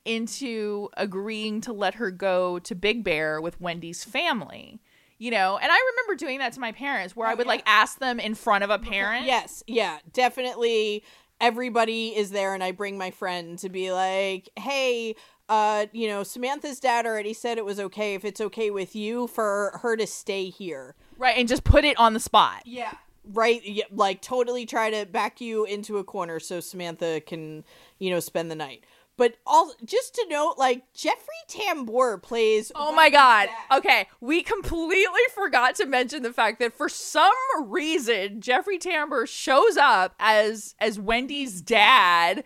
[0.05, 4.81] into agreeing to let her go to Big Bear with Wendy's family.
[5.19, 7.53] You know, and I remember doing that to my parents where I Oh, would yeah.
[7.53, 9.27] like ask them in front of a parent.
[9.27, 11.05] Yes, yeah, definitely.
[11.41, 15.15] Everybody is there, and I bring my friend to be like, "Hey,
[15.49, 19.27] uh, you know, Samantha's dad already said it was okay if it's okay with you
[19.29, 22.63] for her to stay here." Right, and just put it on the spot.
[22.67, 22.93] Yeah.
[23.33, 27.65] Right, like totally try to back you into a corner so Samantha can,
[27.99, 28.85] you know, spend the night.
[29.17, 31.19] But all just to note, like Jeffrey
[31.49, 32.73] Tambor plays.
[32.75, 33.47] Oh my god.
[33.47, 33.79] dad.
[33.79, 37.33] Okay, we completely forgot to mention the fact that for some
[37.67, 42.43] reason Jeffrey Tambor shows up as as Wendy's dad.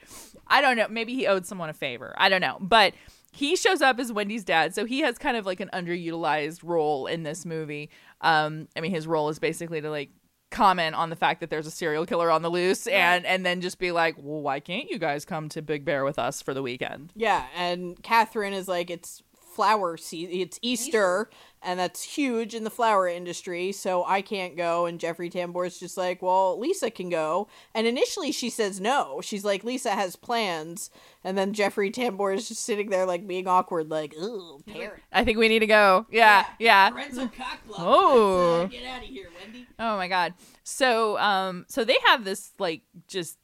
[0.46, 2.14] I don't know, maybe he owed someone a favor.
[2.18, 2.58] I don't know.
[2.60, 2.94] But
[3.32, 7.06] he shows up as Wendy's dad, so he has kind of like an underutilized role
[7.06, 7.88] in this movie.
[8.20, 10.10] Um I mean his role is basically to like
[10.50, 13.60] comment on the fact that there's a serial killer on the loose and and then
[13.60, 16.54] just be like, "Well, why can't you guys come to Big Bear with us for
[16.54, 19.22] the weekend?" Yeah, and Katherine is like, it's
[19.58, 21.28] flower season, it's Easter,
[21.60, 24.86] and that's huge in the flower industry, so I can't go.
[24.86, 27.48] And Jeffrey Tambor's just like, well, Lisa can go.
[27.74, 29.20] And initially she says no.
[29.20, 30.90] She's like, Lisa has plans.
[31.24, 35.02] And then Jeffrey Tambor is just sitting there, like, being awkward, like, ooh, parent.
[35.10, 36.06] I think we need to go.
[36.08, 36.90] Yeah, yeah.
[36.90, 37.80] Parental cock block.
[37.80, 38.60] Oh.
[38.62, 39.66] Let's, uh, get out of here, Wendy.
[39.80, 40.34] Oh my god.
[40.62, 43.38] So um so they have this like just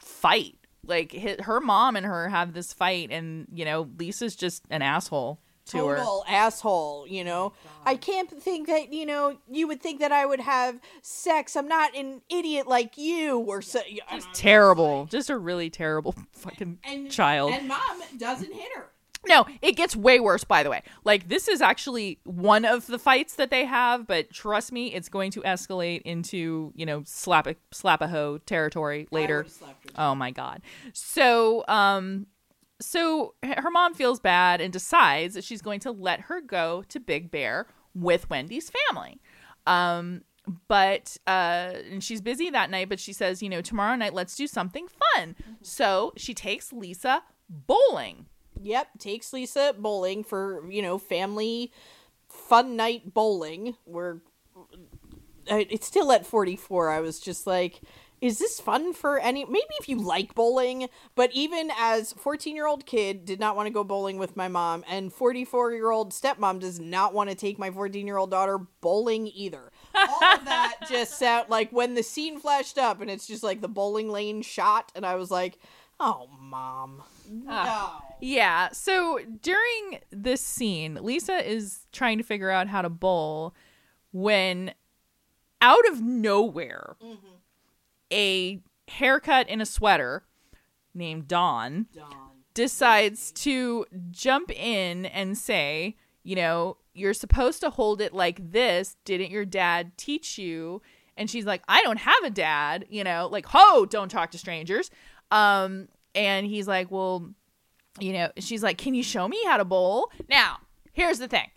[0.00, 0.56] fight.
[0.86, 4.82] Like hi her mom and her have this fight and you know Lisa's just an
[4.82, 5.96] asshole to her.
[5.96, 7.52] Total asshole, you know.
[7.64, 11.56] Oh I can't think that you know you would think that I would have sex.
[11.56, 13.80] I'm not an idiot like you, or so.
[14.10, 15.06] Just terrible.
[15.06, 17.52] Just a really terrible fucking and child.
[17.52, 18.90] And mom doesn't hit her.
[19.26, 20.82] No, it gets way worse by the way.
[21.04, 25.08] Like this is actually one of the fights that they have, but trust me, it's
[25.08, 29.44] going to escalate into, you know, slap a slap a hoe territory later.
[29.96, 30.62] Oh my god.
[30.92, 32.26] So, um
[32.80, 37.00] so her mom feels bad and decides that she's going to let her go to
[37.00, 39.20] Big Bear with Wendy's family.
[39.66, 40.22] Um
[40.68, 44.36] but uh and she's busy that night, but she says, you know, tomorrow night let's
[44.36, 45.34] do something fun.
[45.62, 48.26] So, she takes Lisa bowling.
[48.62, 51.72] Yep, takes Lisa bowling for you know family
[52.28, 53.76] fun night bowling.
[53.84, 54.18] Where
[55.50, 56.90] I- uh, it's still at 44.
[56.90, 57.80] I was just like,
[58.20, 59.44] is this fun for any?
[59.44, 63.66] Maybe if you like bowling, but even as 14 year old kid, did not want
[63.66, 67.36] to go bowling with my mom, and 44 year old stepmom does not want to
[67.36, 69.70] take my 14 year old daughter bowling either.
[69.94, 73.60] All of that just sound like when the scene flashed up, and it's just like
[73.60, 75.58] the bowling lane shot, and I was like,
[76.00, 77.02] oh mom,
[77.48, 78.00] Ah.
[78.00, 78.06] no.
[78.20, 78.70] Yeah.
[78.72, 83.54] So during this scene, Lisa is trying to figure out how to bowl
[84.12, 84.72] when
[85.60, 87.26] out of nowhere, mm-hmm.
[88.12, 90.24] a haircut in a sweater
[90.94, 91.86] named Dawn
[92.54, 93.42] decides mm-hmm.
[93.42, 98.96] to jump in and say, you know, you're supposed to hold it like this.
[99.04, 100.82] Didn't your dad teach you?
[101.16, 104.38] And she's like, I don't have a dad, you know, like, ho, don't talk to
[104.38, 104.90] strangers.
[105.30, 107.30] Um, and he's like, well,
[108.00, 110.10] you know, she's like, can you show me how to bowl?
[110.28, 110.58] Now,
[110.92, 111.50] here's the thing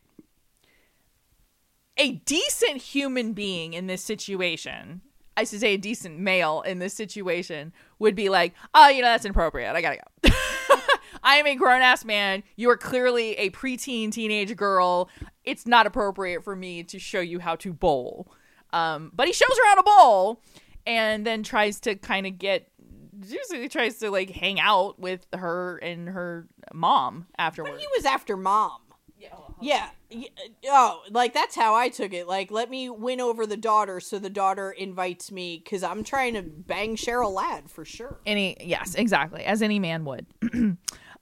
[1.98, 5.02] a decent human being in this situation,
[5.36, 9.08] I should say a decent male in this situation, would be like, oh, you know,
[9.08, 9.76] that's inappropriate.
[9.76, 10.30] I gotta go.
[11.24, 12.44] I am a grown ass man.
[12.56, 15.10] You are clearly a preteen teenage girl.
[15.44, 18.32] It's not appropriate for me to show you how to bowl.
[18.72, 20.42] Um, but he shows her how to bowl
[20.86, 22.69] and then tries to kind of get
[23.28, 27.74] usually tries to like hang out with her and her mom afterwards.
[27.74, 28.82] But He was after mom.
[29.62, 29.90] Yeah.
[30.10, 30.28] y-
[30.68, 32.26] Oh, like that's how I took it.
[32.28, 36.36] Like, let me win over the daughter so the daughter invites me because I'm trying
[36.36, 38.20] to bang Cheryl Ladd for sure.
[38.26, 40.26] any yes exactly as any man would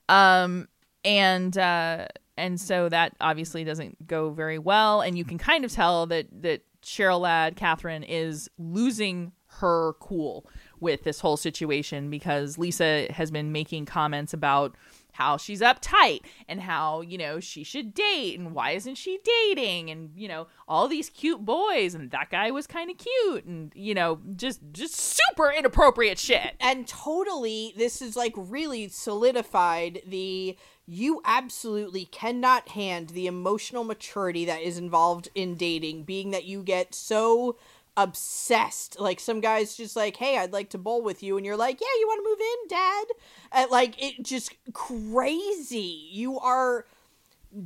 [0.10, 0.68] um
[1.04, 5.72] and uh and so that obviously doesn't go very well and you can kind of
[5.72, 10.46] tell that that cheryl ladd katherine is losing her cool
[10.80, 14.76] with this whole situation because Lisa has been making comments about
[15.18, 19.90] how she's uptight and how, you know, she should date and why isn't she dating
[19.90, 23.72] and, you know, all these cute boys and that guy was kind of cute and,
[23.76, 26.54] you know, just just super inappropriate shit.
[26.60, 30.56] and totally this is like really solidified the
[30.90, 36.62] you absolutely cannot hand the emotional maturity that is involved in dating being that you
[36.64, 37.58] get so
[37.98, 39.00] obsessed.
[39.00, 41.82] Like some guys just like hey i'd like to bowl with you and you're like
[41.82, 43.06] yeah you want to move in dad?
[43.52, 46.08] And like it just crazy.
[46.12, 46.86] You are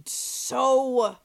[0.06, 1.18] so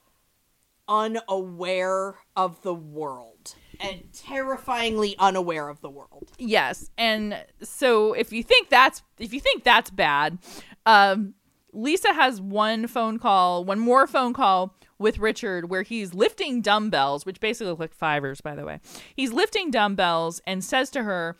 [0.88, 6.30] unaware of the world and terrifyingly unaware of the world.
[6.38, 6.90] Yes.
[6.96, 10.38] And so if you think that's if you think that's bad,
[10.84, 11.34] um
[11.72, 17.26] Lisa has one phone call, one more phone call with Richard where he's lifting dumbbells,
[17.26, 18.80] which basically look like fivers, by the way.
[19.14, 21.36] He's lifting dumbbells and says to her,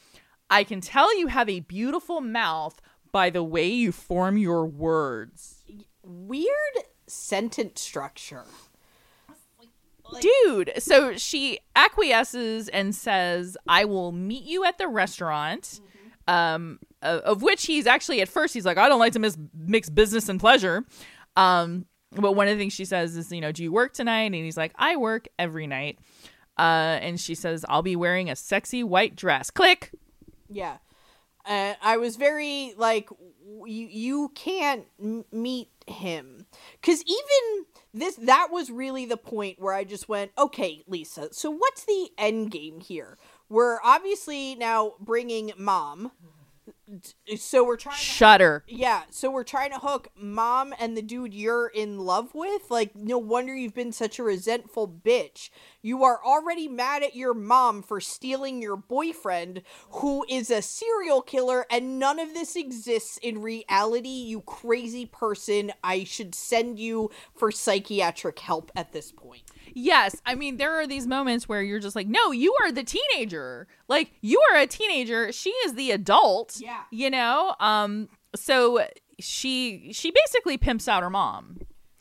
[0.51, 2.81] I can tell you have a beautiful mouth
[3.13, 5.65] by the way you form your words.
[6.03, 6.77] weird
[7.07, 8.45] sentence structure.
[10.21, 15.81] Dude, so she acquiesces and says, I will meet you at the restaurant.
[16.29, 19.39] Um, uh, of which he's actually at first he's like, I don't like to miss,
[19.55, 20.85] mix business and pleasure.
[21.37, 21.87] Um,
[22.17, 24.25] but one of the things she says is, you know, do you work tonight?
[24.25, 25.99] And he's like, I work every night.
[26.59, 29.51] Uh, and she says, I'll be wearing a sexy white dress.
[29.51, 29.93] Click.
[30.49, 30.79] Yeah.
[31.45, 33.09] And I was very like
[33.67, 36.47] you you can't m- meet him
[36.83, 41.33] cuz even this that was really the point where I just went, "Okay, Lisa.
[41.33, 43.17] So what's the end game here?
[43.49, 46.11] We're obviously now bringing mom.
[47.37, 48.65] So we're trying to Shudder.
[48.69, 52.71] Yeah, so we're trying to hook mom and the dude you're in love with.
[52.71, 55.51] Like, no wonder you've been such a resentful bitch.
[55.83, 61.23] You are already mad at your mom for stealing your boyfriend, who is a serial
[61.23, 65.73] killer, and none of this exists in reality, you crazy person.
[65.83, 69.43] I should send you for psychiatric help at this point.
[69.79, 72.83] Yes, I mean there are these moments where you're just like, no, you are the
[72.83, 73.69] teenager.
[73.89, 75.31] Like you are a teenager.
[75.33, 76.57] She is the adult.
[76.59, 76.85] Yeah.
[76.91, 77.55] You know.
[77.61, 78.09] Um.
[78.35, 78.87] So
[79.21, 81.59] she she basically pimps out her mom.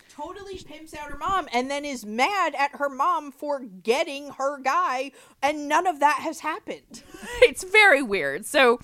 [0.08, 4.58] Totally pimps out her mom and then is mad at her mom for getting her
[4.62, 5.12] guy,
[5.44, 7.04] and none of that has happened.
[7.42, 8.46] it's very weird.
[8.46, 8.80] So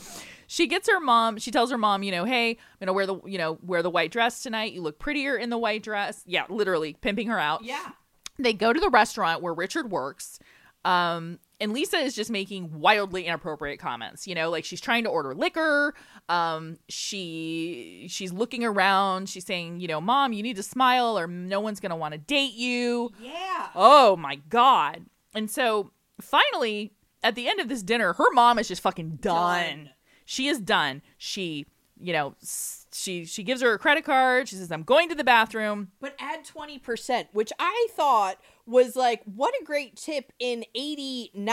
[0.47, 1.37] she gets her mom.
[1.37, 3.89] She tells her mom, you know, hey, I'm gonna wear the you know wear the
[3.89, 4.73] white dress tonight.
[4.73, 6.25] You look prettier in the white dress.
[6.27, 7.63] Yeah, literally pimping her out.
[7.63, 7.91] Yeah.
[8.39, 10.39] They go to the restaurant where Richard works.
[10.83, 14.25] Um, and Lisa is just making wildly inappropriate comments.
[14.25, 15.93] You know, like she's trying to order liquor.
[16.27, 19.29] Um, she she's looking around.
[19.29, 22.17] She's saying, you know, mom, you need to smile, or no one's gonna want to
[22.17, 23.11] date you.
[23.21, 23.67] Yeah.
[23.75, 25.05] Oh my god!
[25.35, 29.65] And so finally, at the end of this dinner, her mom is just fucking done.
[29.67, 29.89] Done.
[30.25, 31.03] She is done.
[31.17, 31.67] She,
[31.99, 34.47] you know, s- she she gives her a credit card.
[34.47, 39.21] She says, "I'm going to the bathroom." But add 20%, which I thought was like,
[39.25, 41.49] what a great tip in 89.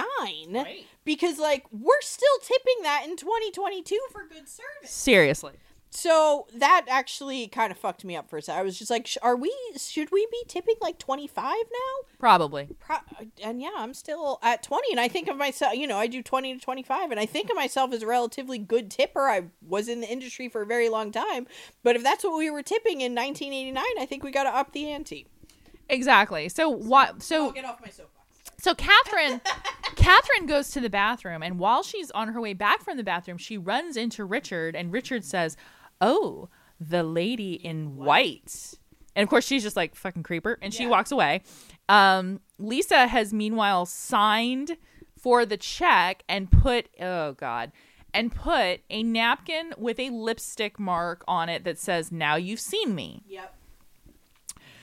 [0.52, 0.86] Right.
[1.04, 4.90] Because, like, we're still tipping that in 2022 for good service.
[4.90, 5.54] Seriously.
[5.90, 8.60] So that actually kind of fucked me up for a second.
[8.60, 12.08] I was just like, are we, should we be tipping like 25 now?
[12.18, 12.68] Probably.
[12.78, 12.96] Pro-
[13.42, 16.22] and yeah, I'm still at 20 and I think of myself, you know, I do
[16.22, 19.28] 20 to 25 and I think of myself as a relatively good tipper.
[19.28, 21.46] I was in the industry for a very long time,
[21.82, 24.72] but if that's what we were tipping in 1989, I think we got to up
[24.72, 25.26] the ante.
[25.88, 26.48] Exactly.
[26.50, 27.22] So what?
[27.22, 28.26] So I'll get off my soapbox.
[28.58, 29.40] so Katherine,
[29.96, 33.38] Katherine goes to the bathroom, and while she's on her way back from the bathroom,
[33.38, 35.56] she runs into Richard, and Richard says,
[36.00, 36.48] "Oh,
[36.80, 38.74] the lady in white."
[39.16, 40.90] And of course, she's just like fucking creeper, and she Yeah.
[40.90, 41.42] walks away.
[41.88, 44.76] Um, Lisa has meanwhile signed
[45.18, 47.72] for the check and put oh god,
[48.14, 52.94] and put a napkin with a lipstick mark on it that says, "Now you've seen
[52.94, 53.54] me." Yep.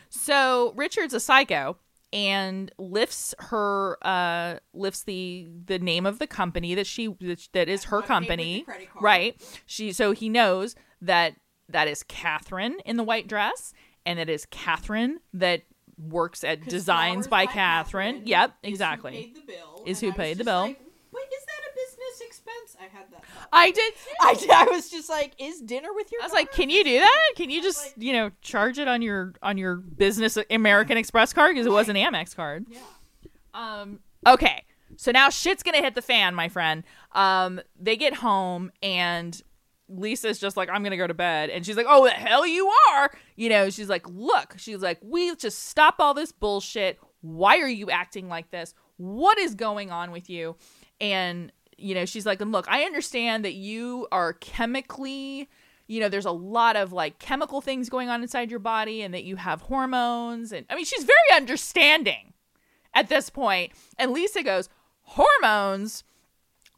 [0.10, 1.78] So Richard's a psycho
[2.14, 7.68] and lifts her uh lifts the the name of the company that she that, that
[7.68, 9.04] is her What with the company credit card.
[9.04, 10.76] right she so he knows
[11.06, 11.36] that
[11.70, 13.74] that is Katherine in the white dress
[14.06, 15.64] and it is Katherine that
[15.98, 18.22] works at Designs by, Katherine.
[18.26, 19.16] Yep, exactly.
[19.16, 19.84] Is who paid the bill.
[19.86, 20.62] Is who I paid the bill.
[20.62, 20.82] like,
[21.14, 22.78] Wait, is that a business expense?
[22.80, 23.26] I had that.
[23.26, 23.48] thought.
[23.54, 23.94] I did.
[24.22, 26.22] I, I was just like, is dinner with your?
[26.22, 27.30] I was like, can you do that?
[27.38, 31.32] Can you just, like- you know, charge it on your on your business American Express
[31.32, 32.66] card because it was an Amex card.
[32.70, 32.80] Yeah.
[33.54, 34.00] Um.
[34.28, 34.64] Okay.
[34.98, 36.84] So now shit's gonna hit the fan, my friend.
[37.14, 37.62] Um.
[37.80, 39.42] They get home and
[39.88, 42.72] Lisa's just like, I'm gonna go to bed, and she's like, Oh, the hell you
[42.92, 43.12] are.
[43.36, 43.70] You know.
[43.70, 44.56] She's like, Look.
[44.58, 47.00] She's like, We just stop all this bullshit.
[47.22, 48.74] Why are you acting like this?
[48.98, 50.56] What is going on with you?
[51.02, 55.50] And you know, she's like, And look, I understand that you are chemically,
[55.88, 59.14] you know, there's a lot of like chemical things going on inside your body and
[59.14, 60.52] that you have hormones.
[60.52, 62.34] And I mean, she's very understanding
[62.94, 63.74] at this point.
[63.98, 64.70] And Lisa goes,
[65.02, 66.04] hormones?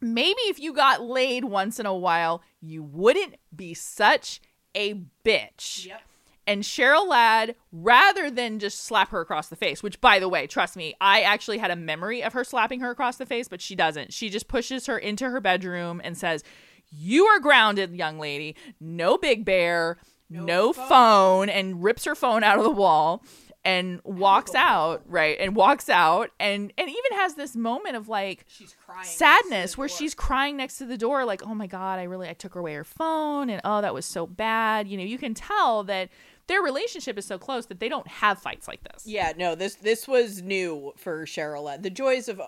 [0.00, 4.40] Maybe if you got laid once in a while, you wouldn't be such
[4.74, 4.94] a
[5.24, 5.86] bitch.
[5.86, 6.00] Yep.
[6.46, 10.46] And Cheryl Ladd, rather than just slap her across the face, which by the way,
[10.46, 13.60] trust me, I actually had a memory of her slapping her across the face, but
[13.60, 14.14] she doesn't.
[14.14, 16.42] She just pushes her into her bedroom and says,
[16.90, 18.56] You are grounded, young lady.
[18.80, 19.98] No big bear,
[20.30, 20.88] no, No phone.
[20.88, 23.22] phone." and rips her phone out of the wall
[23.64, 25.36] and walks out, right?
[25.40, 29.04] And walks out and and even has this moment of like She's crying.
[29.06, 32.32] sadness where she's crying next to the door like oh my god i really i
[32.32, 35.82] took away her phone and oh that was so bad you know you can tell
[35.84, 36.08] that
[36.46, 39.74] their relationship is so close that they don't have fights like this Yeah, no, this
[39.74, 41.80] this was new for Cheryl.
[41.82, 42.40] The joys of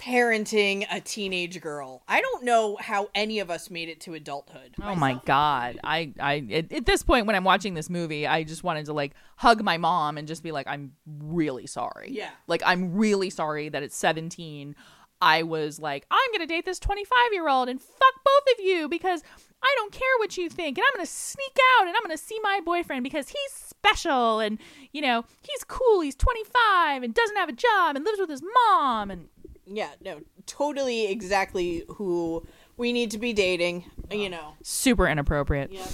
[0.00, 2.02] parenting a teenage girl.
[2.08, 4.74] I don't know how any of us made it to adulthood.
[4.82, 8.42] oh my god i i at, at this point when i'm watching this movie i
[8.42, 12.30] just wanted to like hug my mom and just be like i'm really sorry Yeah.
[12.46, 14.74] like i'm really sorry that at 17
[15.20, 18.88] i was like i'm gonna date this 25 year old and fuck both of you
[18.88, 19.22] because
[19.62, 22.38] i don't care what you think and i'm gonna sneak out and i'm gonna see
[22.42, 24.58] my boyfriend because he's special and
[24.92, 28.42] you know he's cool he's 25 and doesn't have a job and lives with his
[28.54, 29.28] mom and
[29.72, 32.44] Yeah, no, totally exactly who
[32.76, 34.54] we need to be dating, you know.
[34.62, 35.86] super inappropriate Yeah.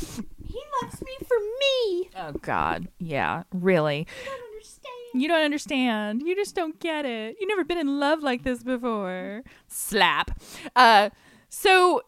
[0.45, 2.11] He loves me for me.
[2.17, 5.23] oh god yeah really I don't understand.
[5.23, 6.23] You don't understand.
[6.23, 7.37] You just don't get it.
[7.39, 9.43] You've never been in love like this before.
[9.67, 10.41] Slap.
[10.75, 11.11] Uh,
[11.49, 12.03] so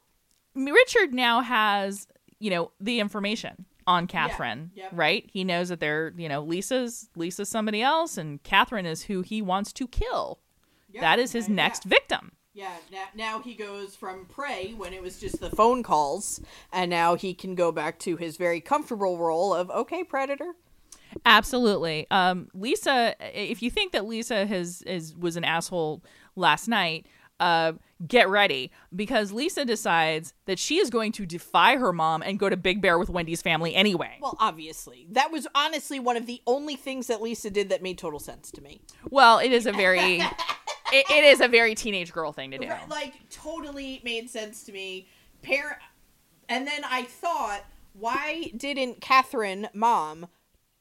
[0.54, 2.06] Richard now has,
[2.38, 4.90] you know, the information on Katherine, yep.
[4.92, 5.28] right?
[5.32, 9.40] He knows that they're, you know, Lisa's Lisa's somebody else, and Katherine is who he
[9.40, 10.40] wants to kill.
[11.00, 11.90] That is his next yeah.
[11.90, 12.32] victim.
[12.54, 16.40] Yeah, now, now he goes from prey when it was just the phone calls,
[16.72, 20.54] and now he can go back to his very comfortable role of okay, predator.
[21.24, 22.06] Absolutely.
[22.10, 26.02] Um, Lisa, if you think that Lisa has is was an asshole
[26.36, 27.06] last night,
[27.40, 27.72] uh,
[28.06, 32.48] get ready because Lisa decides that she is going to defy her mom and go
[32.48, 34.18] to Big Bear with Wendy's family anyway.
[34.20, 37.98] Well, obviously, that was honestly one of the only things that Lisa did that made
[37.98, 38.80] total sense to me.
[39.10, 40.22] Well, it is a very,
[40.92, 42.68] it, it is a very teenage girl thing to do.
[42.88, 45.08] Like totally made sense to me.
[45.42, 45.78] Parent,
[46.48, 50.26] and then I thought, why didn't Katherine, mom,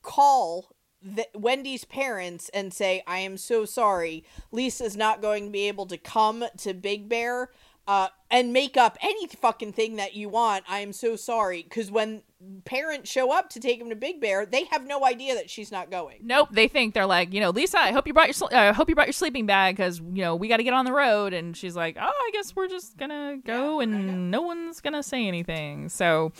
[0.01, 4.23] call the, Wendy's parents and say, "I am so sorry.
[4.51, 7.51] Lisa's not going to be able to come to Big Bear."
[7.87, 10.65] Uh, and make up any fucking thing that you want.
[10.67, 11.63] I am so sorry.
[11.63, 12.21] Because when
[12.65, 15.71] parents show up to take him to Big Bear, they have no idea that she's
[15.71, 16.19] not going.
[16.21, 17.79] Nope, they think they're like, you know, Lisa.
[17.79, 20.21] I hope you brought your, sl- uh, hope you brought your sleeping bag because you
[20.21, 21.33] know we got to get on the road.
[21.33, 25.03] And she's like, oh, I guess we're just gonna go, Yeah, and no one's gonna
[25.03, 25.87] say anything.
[25.87, 26.33] So,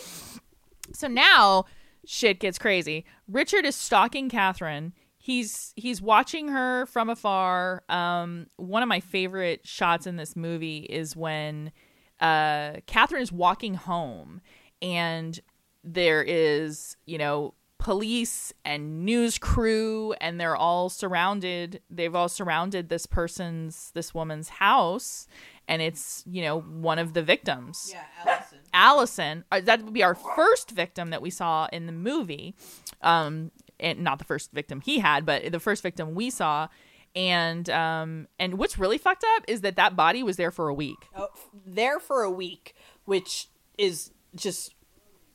[0.91, 1.65] so now
[2.05, 3.05] shit gets crazy.
[3.29, 4.93] Richard is stalking Katherine.
[5.27, 7.83] He's he's watching her from afar.
[7.89, 11.73] Um, one of my favorite shots in this movie is when
[12.21, 14.39] uh, Katherine is walking home,
[14.81, 15.37] and
[15.83, 21.81] there is you know police and news crew, and they're all surrounded.
[21.89, 25.27] They've all surrounded this person's this woman's house,
[25.67, 27.93] and it's you know one of the victims.
[27.93, 28.59] Yeah, Allison.
[28.73, 32.55] Allison, uh, that would be our first victim that we saw in the movie.
[33.01, 36.67] Um, and not the first victim he had, but the first victim we saw.
[37.15, 40.73] And um, and what's really fucked up is that that body was there for a
[40.73, 40.97] week.
[41.15, 41.29] oh,
[41.65, 42.75] there for a week,
[43.05, 43.47] which
[43.77, 44.75] is just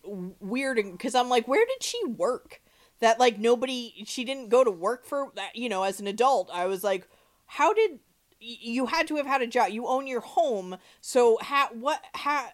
[0.04, 2.60] weird because I'm like, where did she work?
[3.00, 5.56] That like nobody, she didn't go to work for that.
[5.56, 7.08] You know, as an adult, I was like,
[7.46, 7.98] how did
[8.38, 9.70] you had to have had a job?
[9.70, 12.50] You own your home, so how what how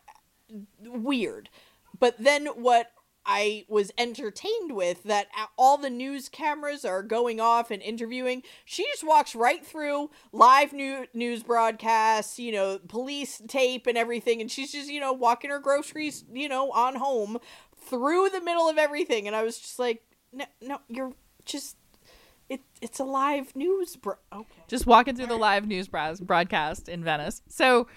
[0.80, 1.50] weird.
[1.98, 2.92] But then what
[3.30, 8.42] I was entertained with that all the news cameras are going off and interviewing.
[8.64, 14.40] She just walks right through live new news broadcasts, you know, police tape and everything,
[14.40, 17.36] and she's just you know walking her groceries, you know, on home
[17.78, 20.02] through the middle of everything, and I was just like,
[20.32, 21.12] no, no, you're
[21.44, 21.76] just.
[22.48, 24.14] It, it's a live news bro.
[24.32, 24.62] Okay.
[24.68, 27.42] just walking through the live news broadcast in Venice.
[27.46, 27.88] So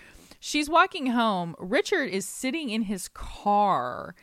[0.41, 1.55] she's walking home.
[1.57, 4.13] Richard is sitting in his car,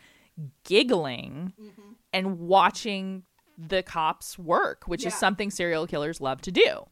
[0.65, 1.93] giggling mm-hmm.
[2.13, 3.25] and watching
[3.59, 6.87] the cops work, which is something serial killers love to do.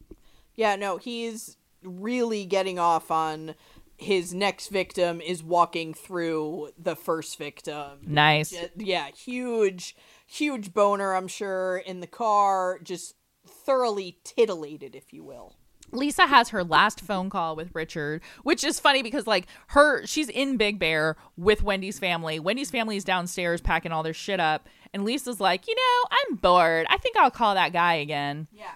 [0.54, 3.54] Yeah, no, he's really getting off on
[3.98, 8.00] his next victim is walking through the first victim.
[8.02, 8.52] Nice.
[8.52, 13.14] Yeah, yeah, huge, huge boner, I'm sure, in the car, just
[13.46, 15.56] thoroughly titillated, if you will.
[15.92, 20.28] Lisa has her last phone call with Richard, which is funny because like her she's
[20.28, 22.38] in Big Bear with Wendy's family.
[22.38, 26.36] Wendy's family is downstairs packing all their shit up and Lisa's like, "You know, I'm
[26.36, 26.86] bored.
[26.88, 28.72] I think I'll call that guy again." Yeah.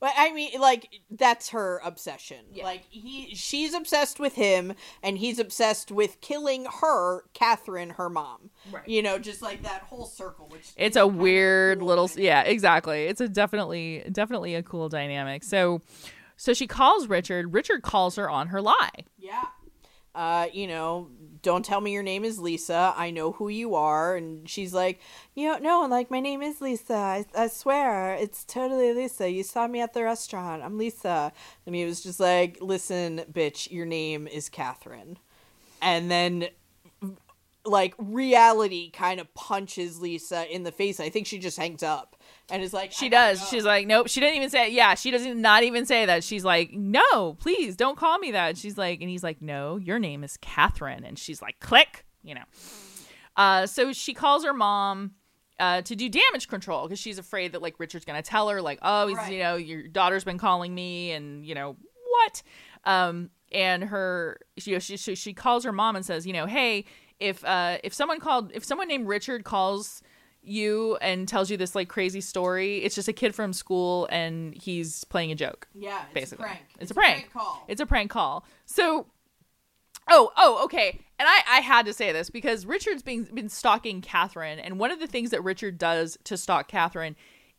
[0.00, 2.44] But I mean, like that's her obsession.
[2.52, 2.64] Yeah.
[2.64, 8.50] Like he, she's obsessed with him, and he's obsessed with killing her, Katherine, her mom.
[8.70, 8.86] Right.
[8.88, 10.48] You know, just like that whole circle.
[10.50, 13.06] Which It's a weird little yeah, exactly.
[13.06, 15.42] It's a definitely definitely a cool dynamic.
[15.44, 15.80] So
[16.36, 17.52] so she calls Richard.
[17.52, 18.90] Richard calls her on her lie.
[19.18, 19.44] Yeah.
[20.18, 21.06] Uh, you know,
[21.42, 22.92] don't tell me your name is Lisa.
[22.96, 24.16] I know who you are.
[24.16, 25.00] And she's like,
[25.36, 26.94] you know, no, like my name is Lisa.
[26.94, 29.30] I, I swear, it's totally Lisa.
[29.30, 30.64] You saw me at the restaurant.
[30.64, 31.32] I'm Lisa.
[31.66, 35.18] And he was just like, listen, bitch, your name is Katherine.
[35.80, 36.48] And then,
[37.64, 40.98] like, reality kind of punches Lisa in the face.
[40.98, 42.16] I think she just hangs up
[42.50, 43.48] and is like, She "I does.
[43.48, 44.08] She's like, nope.
[44.08, 44.70] She didn't even say.
[44.70, 46.24] Yeah, she doesn't not even say that.
[46.24, 48.56] She's like, no, please don't call me that.
[48.56, 51.04] She's like, and he's like, no, your name is Katherine.
[51.04, 52.44] And she's like, click, you know.
[53.36, 55.12] Uh, so she calls her mom
[55.60, 58.78] uh, to do damage control because she's afraid that like Richard's gonna tell her like,
[58.82, 59.32] oh, he's, Right.
[59.32, 61.76] you know, your daughter's been calling me, and you know
[62.10, 62.42] what?
[62.84, 66.46] Um, and her, you know, she she she calls her mom and says, you know,
[66.46, 66.84] hey,
[67.20, 70.02] if uh if someone called if someone named Richard calls
[70.48, 74.54] you and tells you this like crazy story, it's just a kid from school and
[74.54, 76.44] he's playing a joke yeah, it's basically.
[76.44, 76.60] a prank.
[76.80, 77.32] It's, a prank.
[77.32, 77.64] call.
[77.68, 78.44] It's a prank call.
[78.66, 79.06] So,
[80.08, 81.00] oh, oh, okay.
[81.18, 84.92] And I, I had to say this because Richard's been been stalking Katherine, and one
[84.92, 87.16] of the things that Richard does to stalk Katherine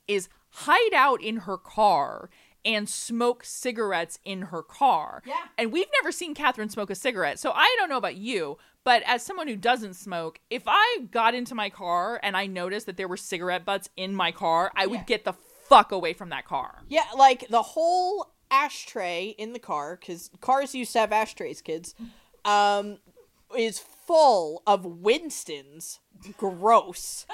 [0.08, 2.30] is hide out in her car
[2.66, 5.22] and smoke cigarettes in her car.
[5.26, 5.36] Yeah.
[5.58, 8.58] And we've never seen Katherine smoke a cigarette, so I don't know about you.
[8.84, 12.86] But as someone who doesn't smoke, if I got into my car and I noticed
[12.86, 16.30] that there were cigarette butts in my car, I would get the fuck away from
[16.30, 16.82] that car.
[16.88, 21.94] Yeah, like the whole ashtray in the car, because cars used to have ashtrays, kids,
[22.46, 22.98] um,
[23.56, 26.00] is full of Winston's.
[26.38, 27.26] Gross.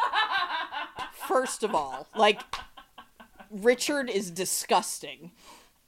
[1.27, 2.41] First of all, like
[3.63, 5.31] Richard is disgusting.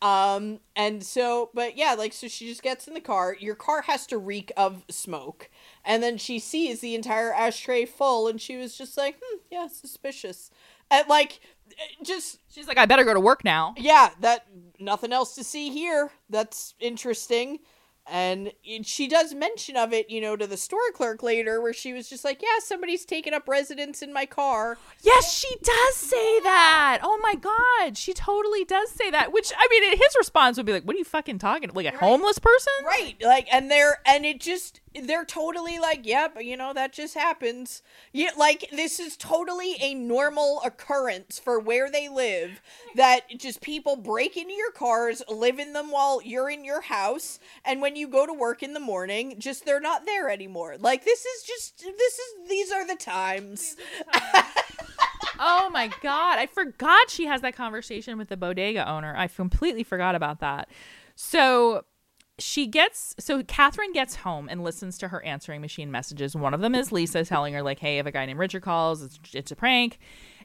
[0.01, 3.35] Um, and so, but yeah, like, so she just gets in the car.
[3.39, 5.49] Your car has to reek of smoke.
[5.83, 9.67] And then she sees the entire ashtray full, and she was just like, hmm, yeah,
[9.67, 10.51] suspicious.
[10.91, 11.39] And like,
[12.03, 13.73] just She's like, I better go to work now.
[13.77, 14.47] yeah, that
[14.79, 16.11] nothing else to see here.
[16.29, 17.59] That's interesting.
[18.09, 18.53] And
[18.83, 22.09] she does mention of it, you know, to the store clerk later, where she was
[22.09, 26.99] just like, "Yeah, somebody's taken up residence in my car." Yes, she does say that.
[27.03, 29.31] Oh my god, she totally does say that.
[29.31, 31.69] Which I mean, his response would be like, "What are you fucking talking?
[31.73, 36.41] Like a homeless person?" Right, like, and they're and it just they're totally like, "Yep,
[36.41, 37.81] you know that just happens."
[38.11, 42.61] Yeah, like this is totally a normal occurrence for where they live.
[42.95, 47.39] That just people break into your cars, live in them while you're in your house,
[47.63, 50.77] and when you go to work in the morning, just they're not there anymore.
[50.79, 53.75] Like this is just this is these are the times.
[55.39, 59.13] Oh my god, I forgot she has that conversation with the bodega owner.
[59.15, 60.67] I completely forgot about that.
[61.15, 61.85] So
[62.39, 66.35] she gets so Katherine gets home and listens to her answering machine messages.
[66.35, 69.01] One of them is Lisa telling her like, "Hey, if a guy named Richard calls,
[69.01, 69.99] it's, it's a prank."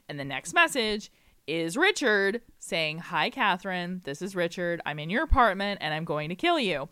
[0.09, 1.11] And the next message
[1.45, 4.01] is Richard saying, "Hi, Katherine.
[4.05, 4.81] This is Richard.
[4.85, 6.89] I'm in your apartment and I'm going to kill you."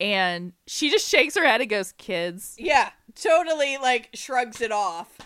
[0.00, 5.18] And she just shakes her head and goes, "Kids." Yeah, totally like shrugs it off.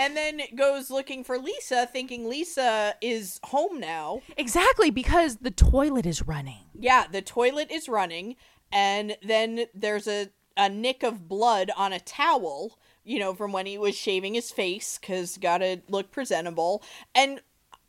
[0.00, 4.22] And then goes looking for Lisa, thinking Lisa is home now.
[4.38, 6.64] Exactly because the toilet is running.
[6.72, 8.36] Yeah, the toilet is running,
[8.72, 13.66] and then there's a, a nick of blood on a towel, you know, from when
[13.66, 16.82] he was shaving his face, because gotta look presentable.
[17.14, 17.42] And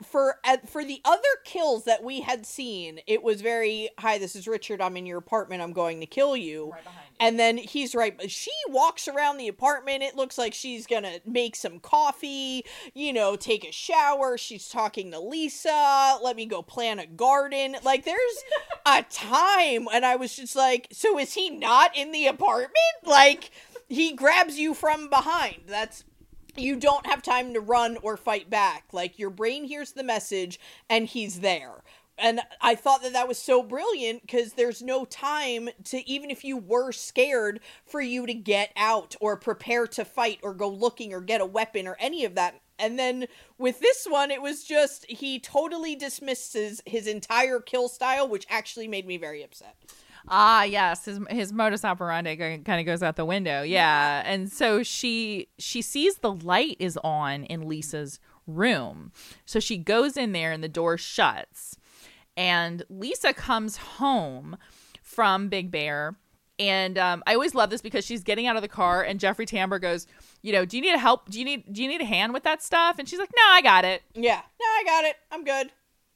[0.03, 4.17] for uh, for the other kills that we had seen, it was very hi.
[4.17, 4.81] This is Richard.
[4.81, 5.61] I'm in your apartment.
[5.61, 6.71] I'm going to kill you.
[6.71, 7.15] Right behind you.
[7.19, 8.17] And then he's right.
[8.17, 10.03] But she walks around the apartment.
[10.03, 12.65] It looks like she's gonna make some coffee.
[12.93, 14.37] You know, take a shower.
[14.37, 16.17] She's talking to Lisa.
[16.21, 17.75] Let me go plant a garden.
[17.83, 18.43] Like there's
[18.85, 22.71] a time, and I was just like, so is he not in the apartment?
[23.05, 23.51] Like
[23.87, 25.63] he grabs you from behind.
[25.67, 26.03] That's
[26.55, 28.85] you don't have time to run or fight back.
[28.91, 31.83] Like your brain hears the message and he's there.
[32.17, 36.43] And I thought that that was so brilliant because there's no time to, even if
[36.43, 41.13] you were scared, for you to get out or prepare to fight or go looking
[41.13, 42.61] or get a weapon or any of that.
[42.77, 43.27] And then
[43.57, 48.87] with this one, it was just, he totally dismisses his entire kill style, which actually
[48.87, 49.75] made me very upset.
[50.33, 53.63] Ah, yes, his his modus operandi kind of goes out the window.
[53.63, 58.17] Yeah, and so she she sees the light is on in Lisa's
[58.47, 59.11] room,
[59.45, 61.77] so she goes in there and the door shuts,
[62.37, 64.57] and Lisa comes home
[65.01, 66.15] from Big Bear.
[66.59, 69.47] And um, I always love this because she's getting out of the car, and Jeffrey
[69.47, 70.05] Tambor goes,
[70.43, 71.29] "You know, do you need help?
[71.29, 73.43] Do you need do you need a hand with that stuff?" And she's like, "No,
[73.49, 74.41] I got it." Yeah.
[74.59, 75.15] No, I got it.
[75.31, 75.71] I'm good.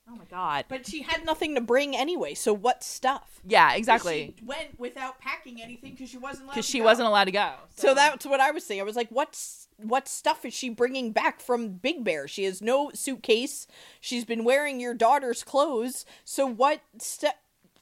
[0.07, 0.65] Oh my god!
[0.69, 2.35] But she had nothing to bring anyway.
[2.35, 3.41] So what stuff?
[3.47, 4.35] Yeah, exactly.
[4.37, 6.53] She went without packing anything because she wasn't allowed.
[6.53, 6.85] Because to she go.
[6.85, 7.53] wasn't allowed to go.
[7.75, 8.81] So that's what I was saying.
[8.81, 12.27] I was like, what's what stuff is she bringing back from Big Bear?
[12.27, 13.65] She has no suitcase.
[13.99, 16.05] She's been wearing your daughter's clothes.
[16.23, 17.33] So what stuff?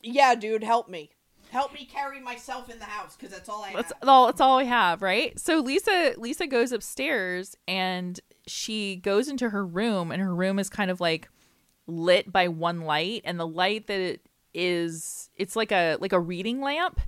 [0.01, 1.11] Yeah, dude, help me.
[1.51, 4.09] Help me carry myself in the house because that's all I that's have.
[4.09, 5.37] all that's all we have, right?
[5.37, 10.69] So Lisa Lisa goes upstairs and she goes into her room and her room is
[10.69, 11.29] kind of like
[11.87, 14.21] lit by one light and the light that it
[14.53, 17.01] is it's like a like a reading lamp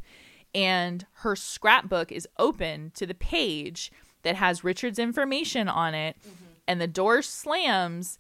[0.53, 3.91] and her scrapbook is open to the page
[4.23, 6.45] that has Richard's information on it mm-hmm.
[6.67, 8.17] and the door slams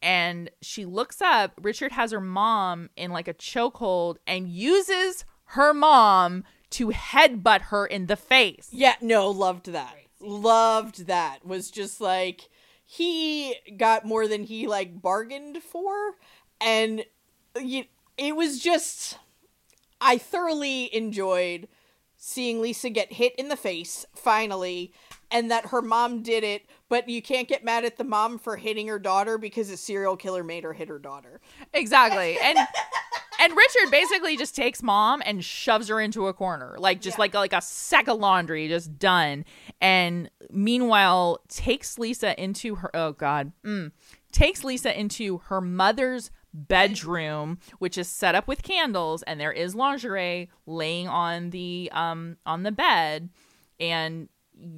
[0.00, 5.74] and she looks up Richard has her mom in like a chokehold and uses her
[5.74, 8.68] mom to headbutt her in the face.
[8.72, 9.94] Yeah, no, loved that.
[10.20, 11.44] Loved that.
[11.44, 12.48] Was just like
[12.90, 16.14] he got more than he like bargained for
[16.58, 17.04] and
[17.54, 19.18] it was just
[20.00, 21.68] I thoroughly enjoyed
[22.16, 24.94] seeing Lisa get hit in the face finally
[25.30, 28.56] and that her mom did it but you can't get mad at the mom for
[28.56, 31.42] hitting her daughter because a serial killer made her hit her daughter.
[31.74, 32.38] Exactly.
[32.42, 32.58] And
[33.38, 36.76] and Richard basically just takes mom and shoves her into a corner.
[36.78, 37.22] Like just Yeah.
[37.22, 39.44] like like a sack of laundry just done.
[39.80, 43.52] And meanwhile takes Lisa into her oh god.
[43.64, 43.92] Mm,
[44.32, 49.74] takes Lisa into her mother's bedroom which is set up with candles and there is
[49.74, 53.28] lingerie laying on the um on the bed
[53.78, 54.28] and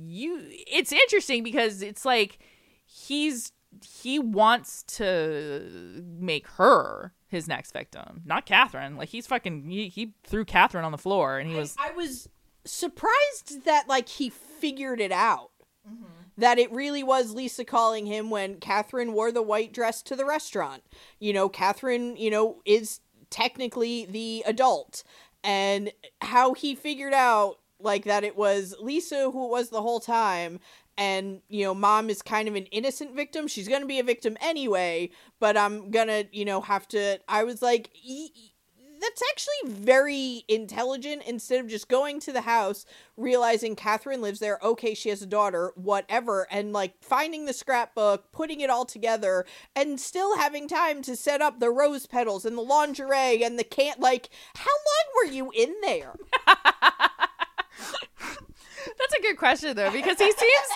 [0.05, 2.39] you it's interesting because it's like
[2.85, 3.53] he's
[3.85, 8.97] he wants to make her his next victim, not Katherine.
[8.97, 12.29] Like he's fucking he, he threw Katherine on the floor and he was I was
[12.65, 15.51] surprised that like he figured it out.
[15.89, 16.05] Mm-hmm.
[16.39, 20.25] That it really was Lisa calling him when Katherine wore the white dress to the
[20.25, 20.83] restaurant.
[21.19, 25.05] You know, Katherine, you know, is technically the adult.
[25.45, 25.93] And
[26.23, 30.61] how he figured out like that it was Lisa who it was the whole time
[31.01, 33.49] and you know mom is kind of an innocent victim.
[33.49, 37.19] She's going to be a victim anyway but i'm going to you know have to
[37.29, 38.31] i was like e-
[39.01, 41.23] that's actually very intelligent.
[41.27, 42.85] Instead of just going to the house
[43.17, 48.31] realizing katherine lives there okay she has a daughter whatever and like finding the scrapbook
[48.33, 49.45] putting it all together
[49.75, 53.65] and still having time to set up the rose petals and the lingerie and the
[53.65, 56.15] can't like how long were you in there?
[58.99, 60.69] That's a good question though because he seems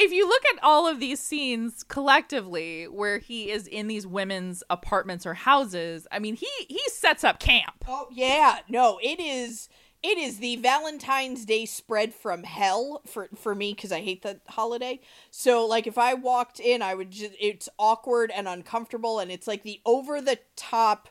[0.00, 4.62] if you look at all of these scenes collectively where he is in these women's
[4.70, 7.84] apartments or houses, I mean he he sets up camp.
[7.86, 9.68] Oh yeah, no, it is
[10.02, 14.40] it is the Valentine's Day spread from hell for for me cuz I hate the
[14.48, 15.00] holiday.
[15.30, 19.46] So like if I walked in, I would just it's awkward and uncomfortable and it's
[19.46, 21.10] like the over the top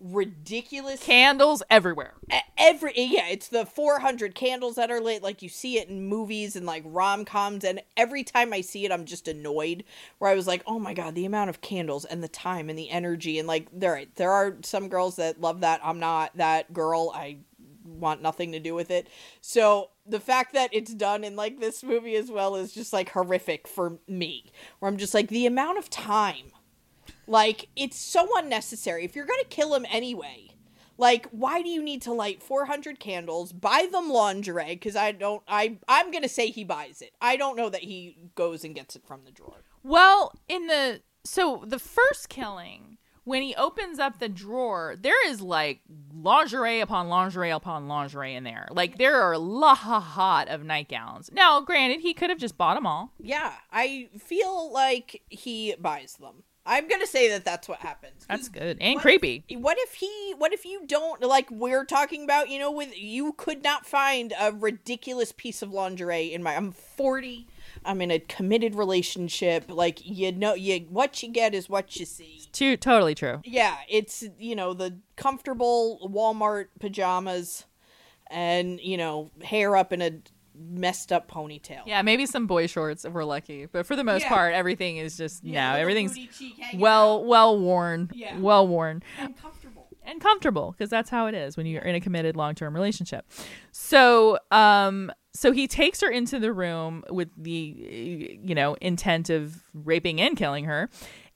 [0.00, 2.14] ridiculous Candles everywhere.
[2.56, 6.56] every yeah it's the 400 candles that are lit like you see it in movies
[6.56, 9.84] and like rom-coms and every time i see it i'm just annoyed
[10.18, 12.78] where i was like oh my god the amount of candles and the time and
[12.78, 16.72] the energy and like there there are some girls that love that i'm not that
[16.72, 17.36] girl i
[17.84, 19.06] want nothing to do with it
[19.42, 23.10] so the fact that it's done in like this movie as well is just like
[23.10, 26.52] horrific for me where i'm just like the amount of time
[27.30, 30.48] like it's so unnecessary if you're gonna kill him anyway
[30.98, 35.42] like why do you need to light 400 candles buy them lingerie because i don't
[35.48, 38.96] i i'm gonna say he buys it i don't know that he goes and gets
[38.96, 44.18] it from the drawer Well, in the so the first killing, when he opens up
[44.18, 45.80] the drawer, there is like
[46.14, 48.66] lingerie upon lingerie upon lingerie in there.
[48.70, 51.30] Like there are a lot of nightgowns.
[51.32, 53.12] Now, granted, he could have just bought them all.
[53.20, 58.48] yeah i feel like he buys them i'm gonna say that that's what happens That's
[58.48, 59.44] good and What- creepy.
[59.58, 63.32] what if he what if you don't like we're talking about you know with you
[63.34, 67.46] could not find a ridiculous piece of lingerie in my i'm 40
[67.84, 72.06] i'm in a committed relationship like you know you what you get is what you
[72.06, 73.40] see Too totally true.
[73.44, 77.64] yeah it's you know the comfortable walmart pajamas
[78.28, 80.10] and you know hair up in a
[80.60, 84.22] messed up ponytail Yeah, maybe some boy shorts if we're lucky, but for the most
[84.22, 84.28] Yeah.
[84.28, 88.36] part, everything is just Yeah, no, everything's cheek hanging well well worn, Yeah.
[88.38, 89.02] well worn.
[89.18, 92.74] and comfortable and comfortable because that's how it is when you're in a committed long-term
[92.74, 93.26] relationship
[93.70, 99.62] so um so he takes her into the room with the you know intent of
[99.74, 100.88] raping and killing her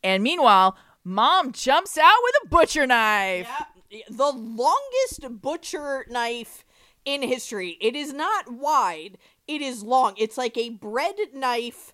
[0.03, 0.77] and meanwhile
[1.07, 3.47] Mom jumps out with a butcher knife.
[3.91, 6.65] Yeah, the longest butcher knife
[7.05, 7.76] in history.
[7.81, 10.14] It is not wide, it is long.
[10.16, 11.93] It's like a bread knife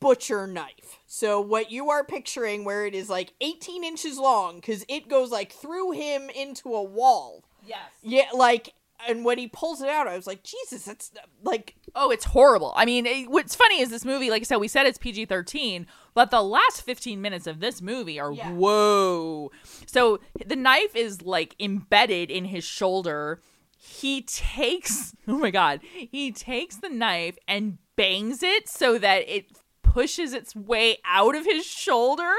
[0.00, 0.98] butcher knife.
[1.06, 5.30] So what you are picturing where it is like 18 inches long cuz it goes
[5.30, 7.44] like through him into a wall.
[7.66, 7.78] Yes.
[8.02, 8.74] Yeah, like
[9.08, 11.10] and when he pulls it out, I was like, Jesus, that's
[11.42, 12.72] like Oh, it's horrible.
[12.76, 15.26] I mean, it, what's funny is this movie, like I said, we said it's PG
[15.26, 18.52] 13, but the last 15 minutes of this movie are Yeah.
[18.52, 19.50] whoa.
[19.86, 23.40] So the knife is like embedded in his shoulder.
[23.84, 29.46] He takes, oh my God, he takes the knife and bangs it so that it
[29.82, 32.32] pushes its way out of his shoulder.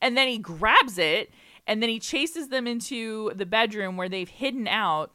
[0.00, 1.30] And then he grabs it
[1.66, 5.10] and then he chases them into the bedroom where they've hidden out.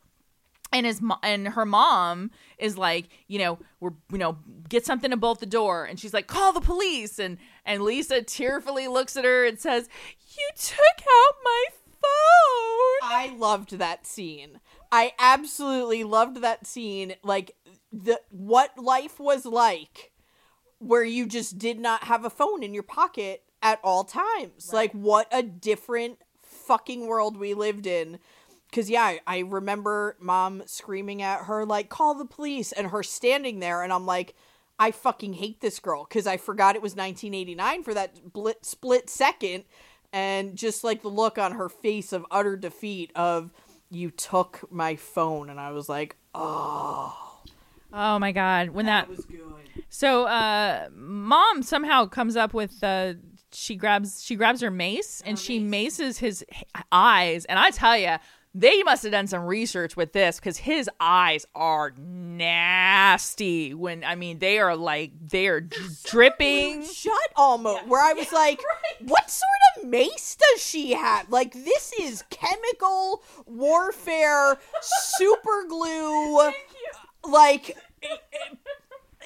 [0.71, 2.29] And his mo- and her mom
[2.59, 4.37] is like, you know, we're you know,
[4.67, 8.21] get something to bolt the door, and she's like, call the police, and and Lisa
[8.21, 9.89] tearfully looks at her and says,
[10.37, 11.65] you took out my
[12.01, 13.09] phone.
[13.11, 14.59] I loved that scene.
[14.91, 17.15] I absolutely loved that scene.
[17.23, 17.55] Like
[17.91, 20.11] the what life was like
[20.79, 24.71] where you just did not have a phone in your pocket at all times.
[24.73, 28.19] Like what a different fucking world we lived in.
[28.71, 33.59] Cause yeah, I, remember mom screaming at her like call the police and her standing
[33.59, 34.35] there and I'm like
[34.77, 39.09] I fucking hate this girl because I forgot it was 1989 for that blit, split
[39.09, 39.65] second
[40.13, 43.51] and just like the look on her face of utter defeat of
[43.89, 47.41] you took my phone and I was like, "Oh,
[47.91, 49.43] Oh my god, when that, that was good."
[49.89, 53.13] so uh, mom somehow comes up with uh,
[53.51, 56.45] she grabs she grabs her mace and she maces his
[56.91, 58.17] eyes, and I tell you.
[58.55, 63.73] They must have done some research with this because his eyes are nasty.
[63.75, 65.61] When I mean, they are like they are
[66.05, 66.83] dripping.
[66.83, 67.85] Shut almost.
[67.87, 68.59] Where I was like,
[69.05, 69.43] "What sort
[69.77, 71.29] of mace does she have?
[71.29, 76.51] Like this is chemical warfare, super glue,
[77.25, 78.57] like." it- it-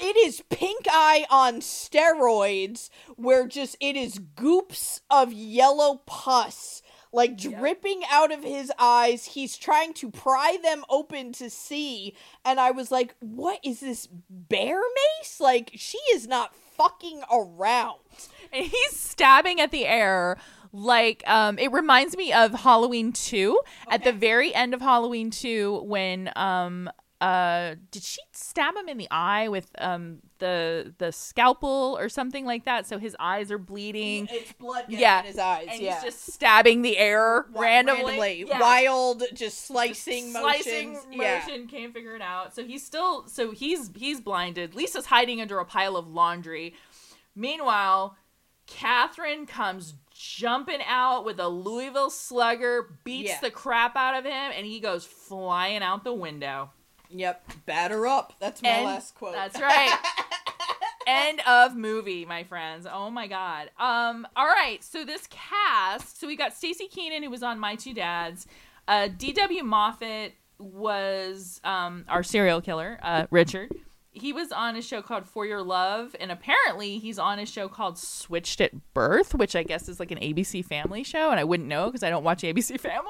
[0.01, 6.81] it is pink eye on steroids where just it is goops of yellow pus
[7.13, 12.59] like dripping out of his eyes he's trying to pry them open to see and
[12.59, 14.79] i was like what is this bear
[15.19, 15.39] mace?
[15.39, 17.99] Like she is not fucking around.
[18.51, 20.37] And he's stabbing at the air
[20.71, 23.59] like um it reminds me of Halloween 2
[23.91, 26.89] at the very end of Halloween 2 when um
[27.23, 32.45] uh did she stab him in the eye with um the the scalpel or something
[32.45, 32.85] like that?
[32.85, 34.27] So his eyes are bleeding.
[34.29, 35.21] It's blood yeah.
[35.21, 35.95] in his eyes and yeah.
[35.95, 38.59] he's just stabbing the air randomly, Yeah.
[38.59, 40.41] wild just slicing, motion.
[40.41, 41.07] slicing motions.
[41.17, 42.53] Motion yeah can't figure it out.
[42.53, 44.75] So he's still so he's he's blinded.
[44.75, 46.73] Lisa's hiding under a pile of laundry.
[47.35, 48.17] Meanwhile
[48.67, 53.39] katherine comes jumping out with a louisville slugger beats Yeah.
[53.41, 56.71] the crap out of him and he goes flying out the window
[57.13, 57.43] yep.
[57.65, 58.33] Batter up.
[58.39, 59.33] That's my End- last quote.
[59.33, 59.97] that's right.
[61.07, 62.87] End of movie my friends.
[62.91, 63.69] Oh my god.
[63.77, 64.81] Um all right.
[64.83, 68.47] So this cast so we got staci keanan who was on my two dads.
[68.87, 73.69] Uh dw moffett was um our serial killer uh richard.
[74.11, 77.67] He was on a show called for your love and apparently he's on a show
[77.67, 81.43] called switched at birth which i guess is like an abc family show and i
[81.43, 83.09] wouldn't know because i don't watch abc family.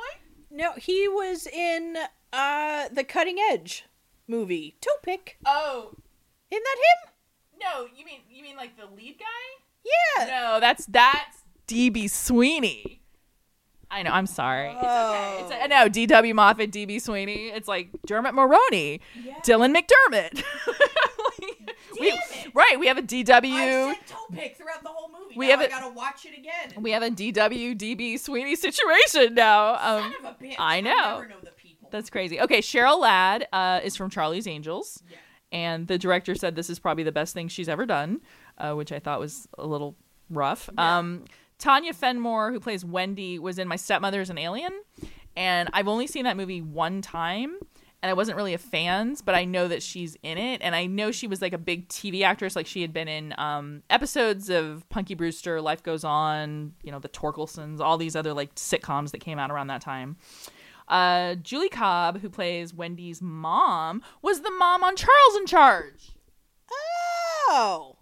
[0.49, 1.97] No, he was in
[2.31, 3.85] uh the Cutting Edge
[4.27, 4.75] movie.
[4.81, 5.37] Topic.
[5.45, 5.91] oh
[6.51, 7.13] Isn't that him?
[7.61, 9.85] no you mean you mean like the lead guy
[10.19, 10.25] Yeah.
[10.27, 12.99] No, that's that's DB Sweeney.
[13.91, 14.09] I know.
[14.09, 14.69] I'm sorry.
[14.69, 15.37] It's okay.
[15.41, 17.49] It's I know DW Moffett, DB Sweeney.
[17.49, 18.99] It's like Dermot Mulroney,
[19.43, 20.43] Dylan McDermott.
[21.99, 22.77] Like, we- right.
[22.79, 23.93] We have a DW.
[24.07, 25.35] Topic throughout the whole movie.
[25.37, 26.81] We Now have I gotta watch it again.
[26.81, 29.73] We have a DW DB Sweeney situation now.
[29.75, 30.55] Um, Son of a bitch.
[30.57, 30.91] I I know.
[30.91, 31.62] never know the people.
[31.93, 32.41] That's crazy.
[32.41, 35.03] Okay, Cheryl Ladd uh, is from Charlie's Angels,
[35.51, 38.21] and the director said this is probably the best thing she's ever done,
[38.57, 39.95] uh, which I thought was a little
[40.31, 40.71] rough.
[40.75, 41.25] Um,
[41.59, 44.73] Tanya Fenmore, who plays Wendy, was in My Stepmother's an Alien,
[45.35, 47.57] and I've only seen that movie one time.
[48.01, 50.87] And I wasn't really a fan, but I know that she's in it, and I
[50.87, 52.53] know she was like a big TV actress.
[52.53, 56.99] Like she had been in um, episodes of Punky Brewster, Life Goes On, you know,
[56.99, 60.17] the Torkelsons, all these other like sitcoms that came out around that time.
[60.87, 66.11] Uh, Julie Cobb, who plays Wendy's mom, was the mom on Charles in Charge.
[67.49, 67.95] Oh.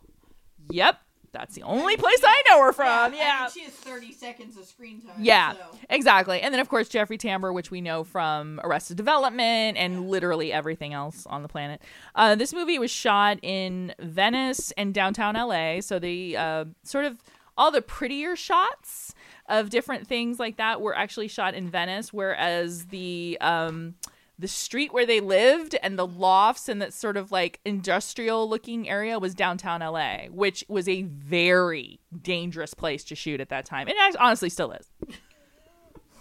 [0.70, 1.00] Yep,
[1.34, 3.14] that's the only place I know her from.
[3.14, 3.48] Yeah.
[3.50, 5.16] she has 30 seconds of screen time.
[5.20, 6.42] Yeah, so- exactly.
[6.42, 10.94] And then, of course, Jeffrey Tambor, which we know from Arrested Development and literally everything
[10.94, 11.82] else on the planet.
[12.16, 15.82] Uh, this movie was shot in Venice and downtown LA.
[15.82, 17.18] So the uh, sort of
[17.58, 19.14] all the prettier shots
[19.52, 23.96] of different things like that were actually shot in Venice, whereas the um,
[24.40, 28.90] the street where they lived and the lofts and that sort of like industrial looking
[28.90, 33.88] area was downtown LA, which was a very dangerous place to shoot at that time.
[33.88, 34.90] And it honestly still is.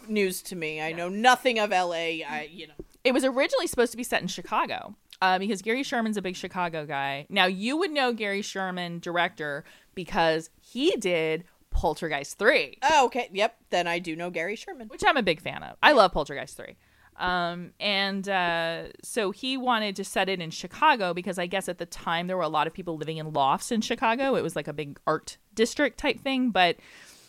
[0.09, 0.83] News to me.
[0.83, 1.95] I know nothing of LA.
[1.95, 2.75] I, you know.
[3.05, 4.97] It was originally supposed to be set in Chicago.
[5.23, 7.27] Uh, because Gary Sherman's a big Chicago guy.
[7.29, 12.79] Now you would know Gary Sherman, director, because he did Poltergeist 3.
[12.83, 13.31] Oh, okay.
[13.33, 13.57] Yep.
[13.71, 14.89] Then I do know Gary Sherman.
[14.89, 15.77] Which I'm a big fan of.
[15.83, 16.77] I love Poltergeist 3.
[17.17, 21.79] Um, and uh, so he wanted to set it in Chicago because I guess at
[21.79, 24.35] the time there were a lot of people living in lofts in Chicago.
[24.37, 26.77] It was like a big art district type thing, but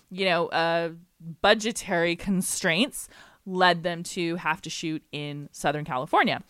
[0.10, 0.92] you know, uh,
[1.42, 3.10] budgetary constraints
[3.46, 6.42] led them to have to shoot in Southern California.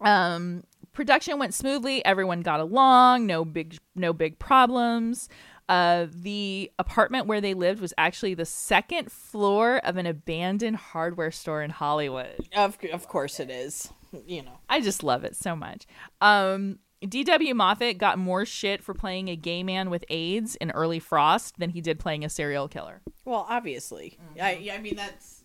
[0.00, 2.04] Um, production went smoothly.
[2.04, 3.26] Everyone got along.
[3.26, 5.28] No big, no big problems.
[5.68, 11.30] Uh, the apartment where they lived was actually the second floor of an abandoned hardware
[11.30, 12.48] store in Hollywood.
[12.54, 13.90] Of of course it is.
[14.26, 14.58] You know.
[14.68, 15.86] I just love it so much.
[16.20, 16.78] Um,
[17.08, 17.54] D.W.
[17.54, 21.70] Moffett got more shit for playing a gay man with AIDS in Early Frost than
[21.70, 23.00] he did playing a serial killer.
[23.24, 24.18] Well, obviously.
[24.40, 25.44] I I mean that's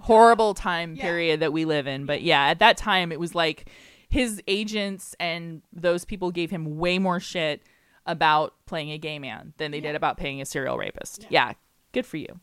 [0.00, 1.02] Horrible time Yeah.
[1.02, 2.06] period that we live in.
[2.06, 3.68] But yeah, at that time it was like
[4.08, 7.62] his agents and those people gave him way more shit
[8.10, 11.26] about playing a gay man than they did about playing a serial rapist.
[11.28, 11.52] Yeah.
[11.92, 12.40] good for you.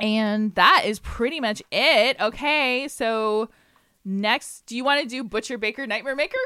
[0.00, 2.20] And that is pretty much it.
[2.20, 3.48] Okay, so
[4.04, 6.38] next, do you want to do Butcher Baker Nightmare Maker?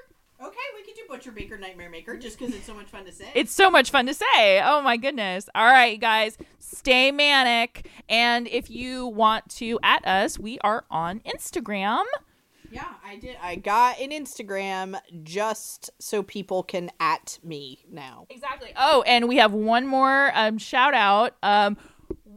[0.42, 3.12] Okay, we could do Butcher Baker Nightmare Maker just because it's so much fun to
[3.12, 3.30] say.
[3.34, 4.60] It's so much fun to say.
[4.64, 5.48] Oh my goodness.
[5.54, 7.88] All right, guys, stay manic.
[8.08, 12.04] And if you want to at us, we are on Instagram.
[12.72, 13.36] Yeah, I did.
[13.42, 18.26] I got an Instagram just so people can at me now.
[18.30, 18.72] Exactly.
[18.76, 21.36] Oh, and we have one more um, shout out.
[21.42, 21.76] Um,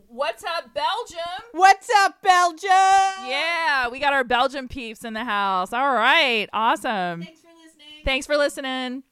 [0.08, 1.44] what's up, Belgium?
[1.54, 2.70] What's up, Belgium?
[2.70, 5.74] Yeah, we got our Belgium peeps in the house.
[5.74, 7.22] All right, awesome.
[7.24, 8.04] Thanks for listening.
[8.04, 9.04] Thanks for listening.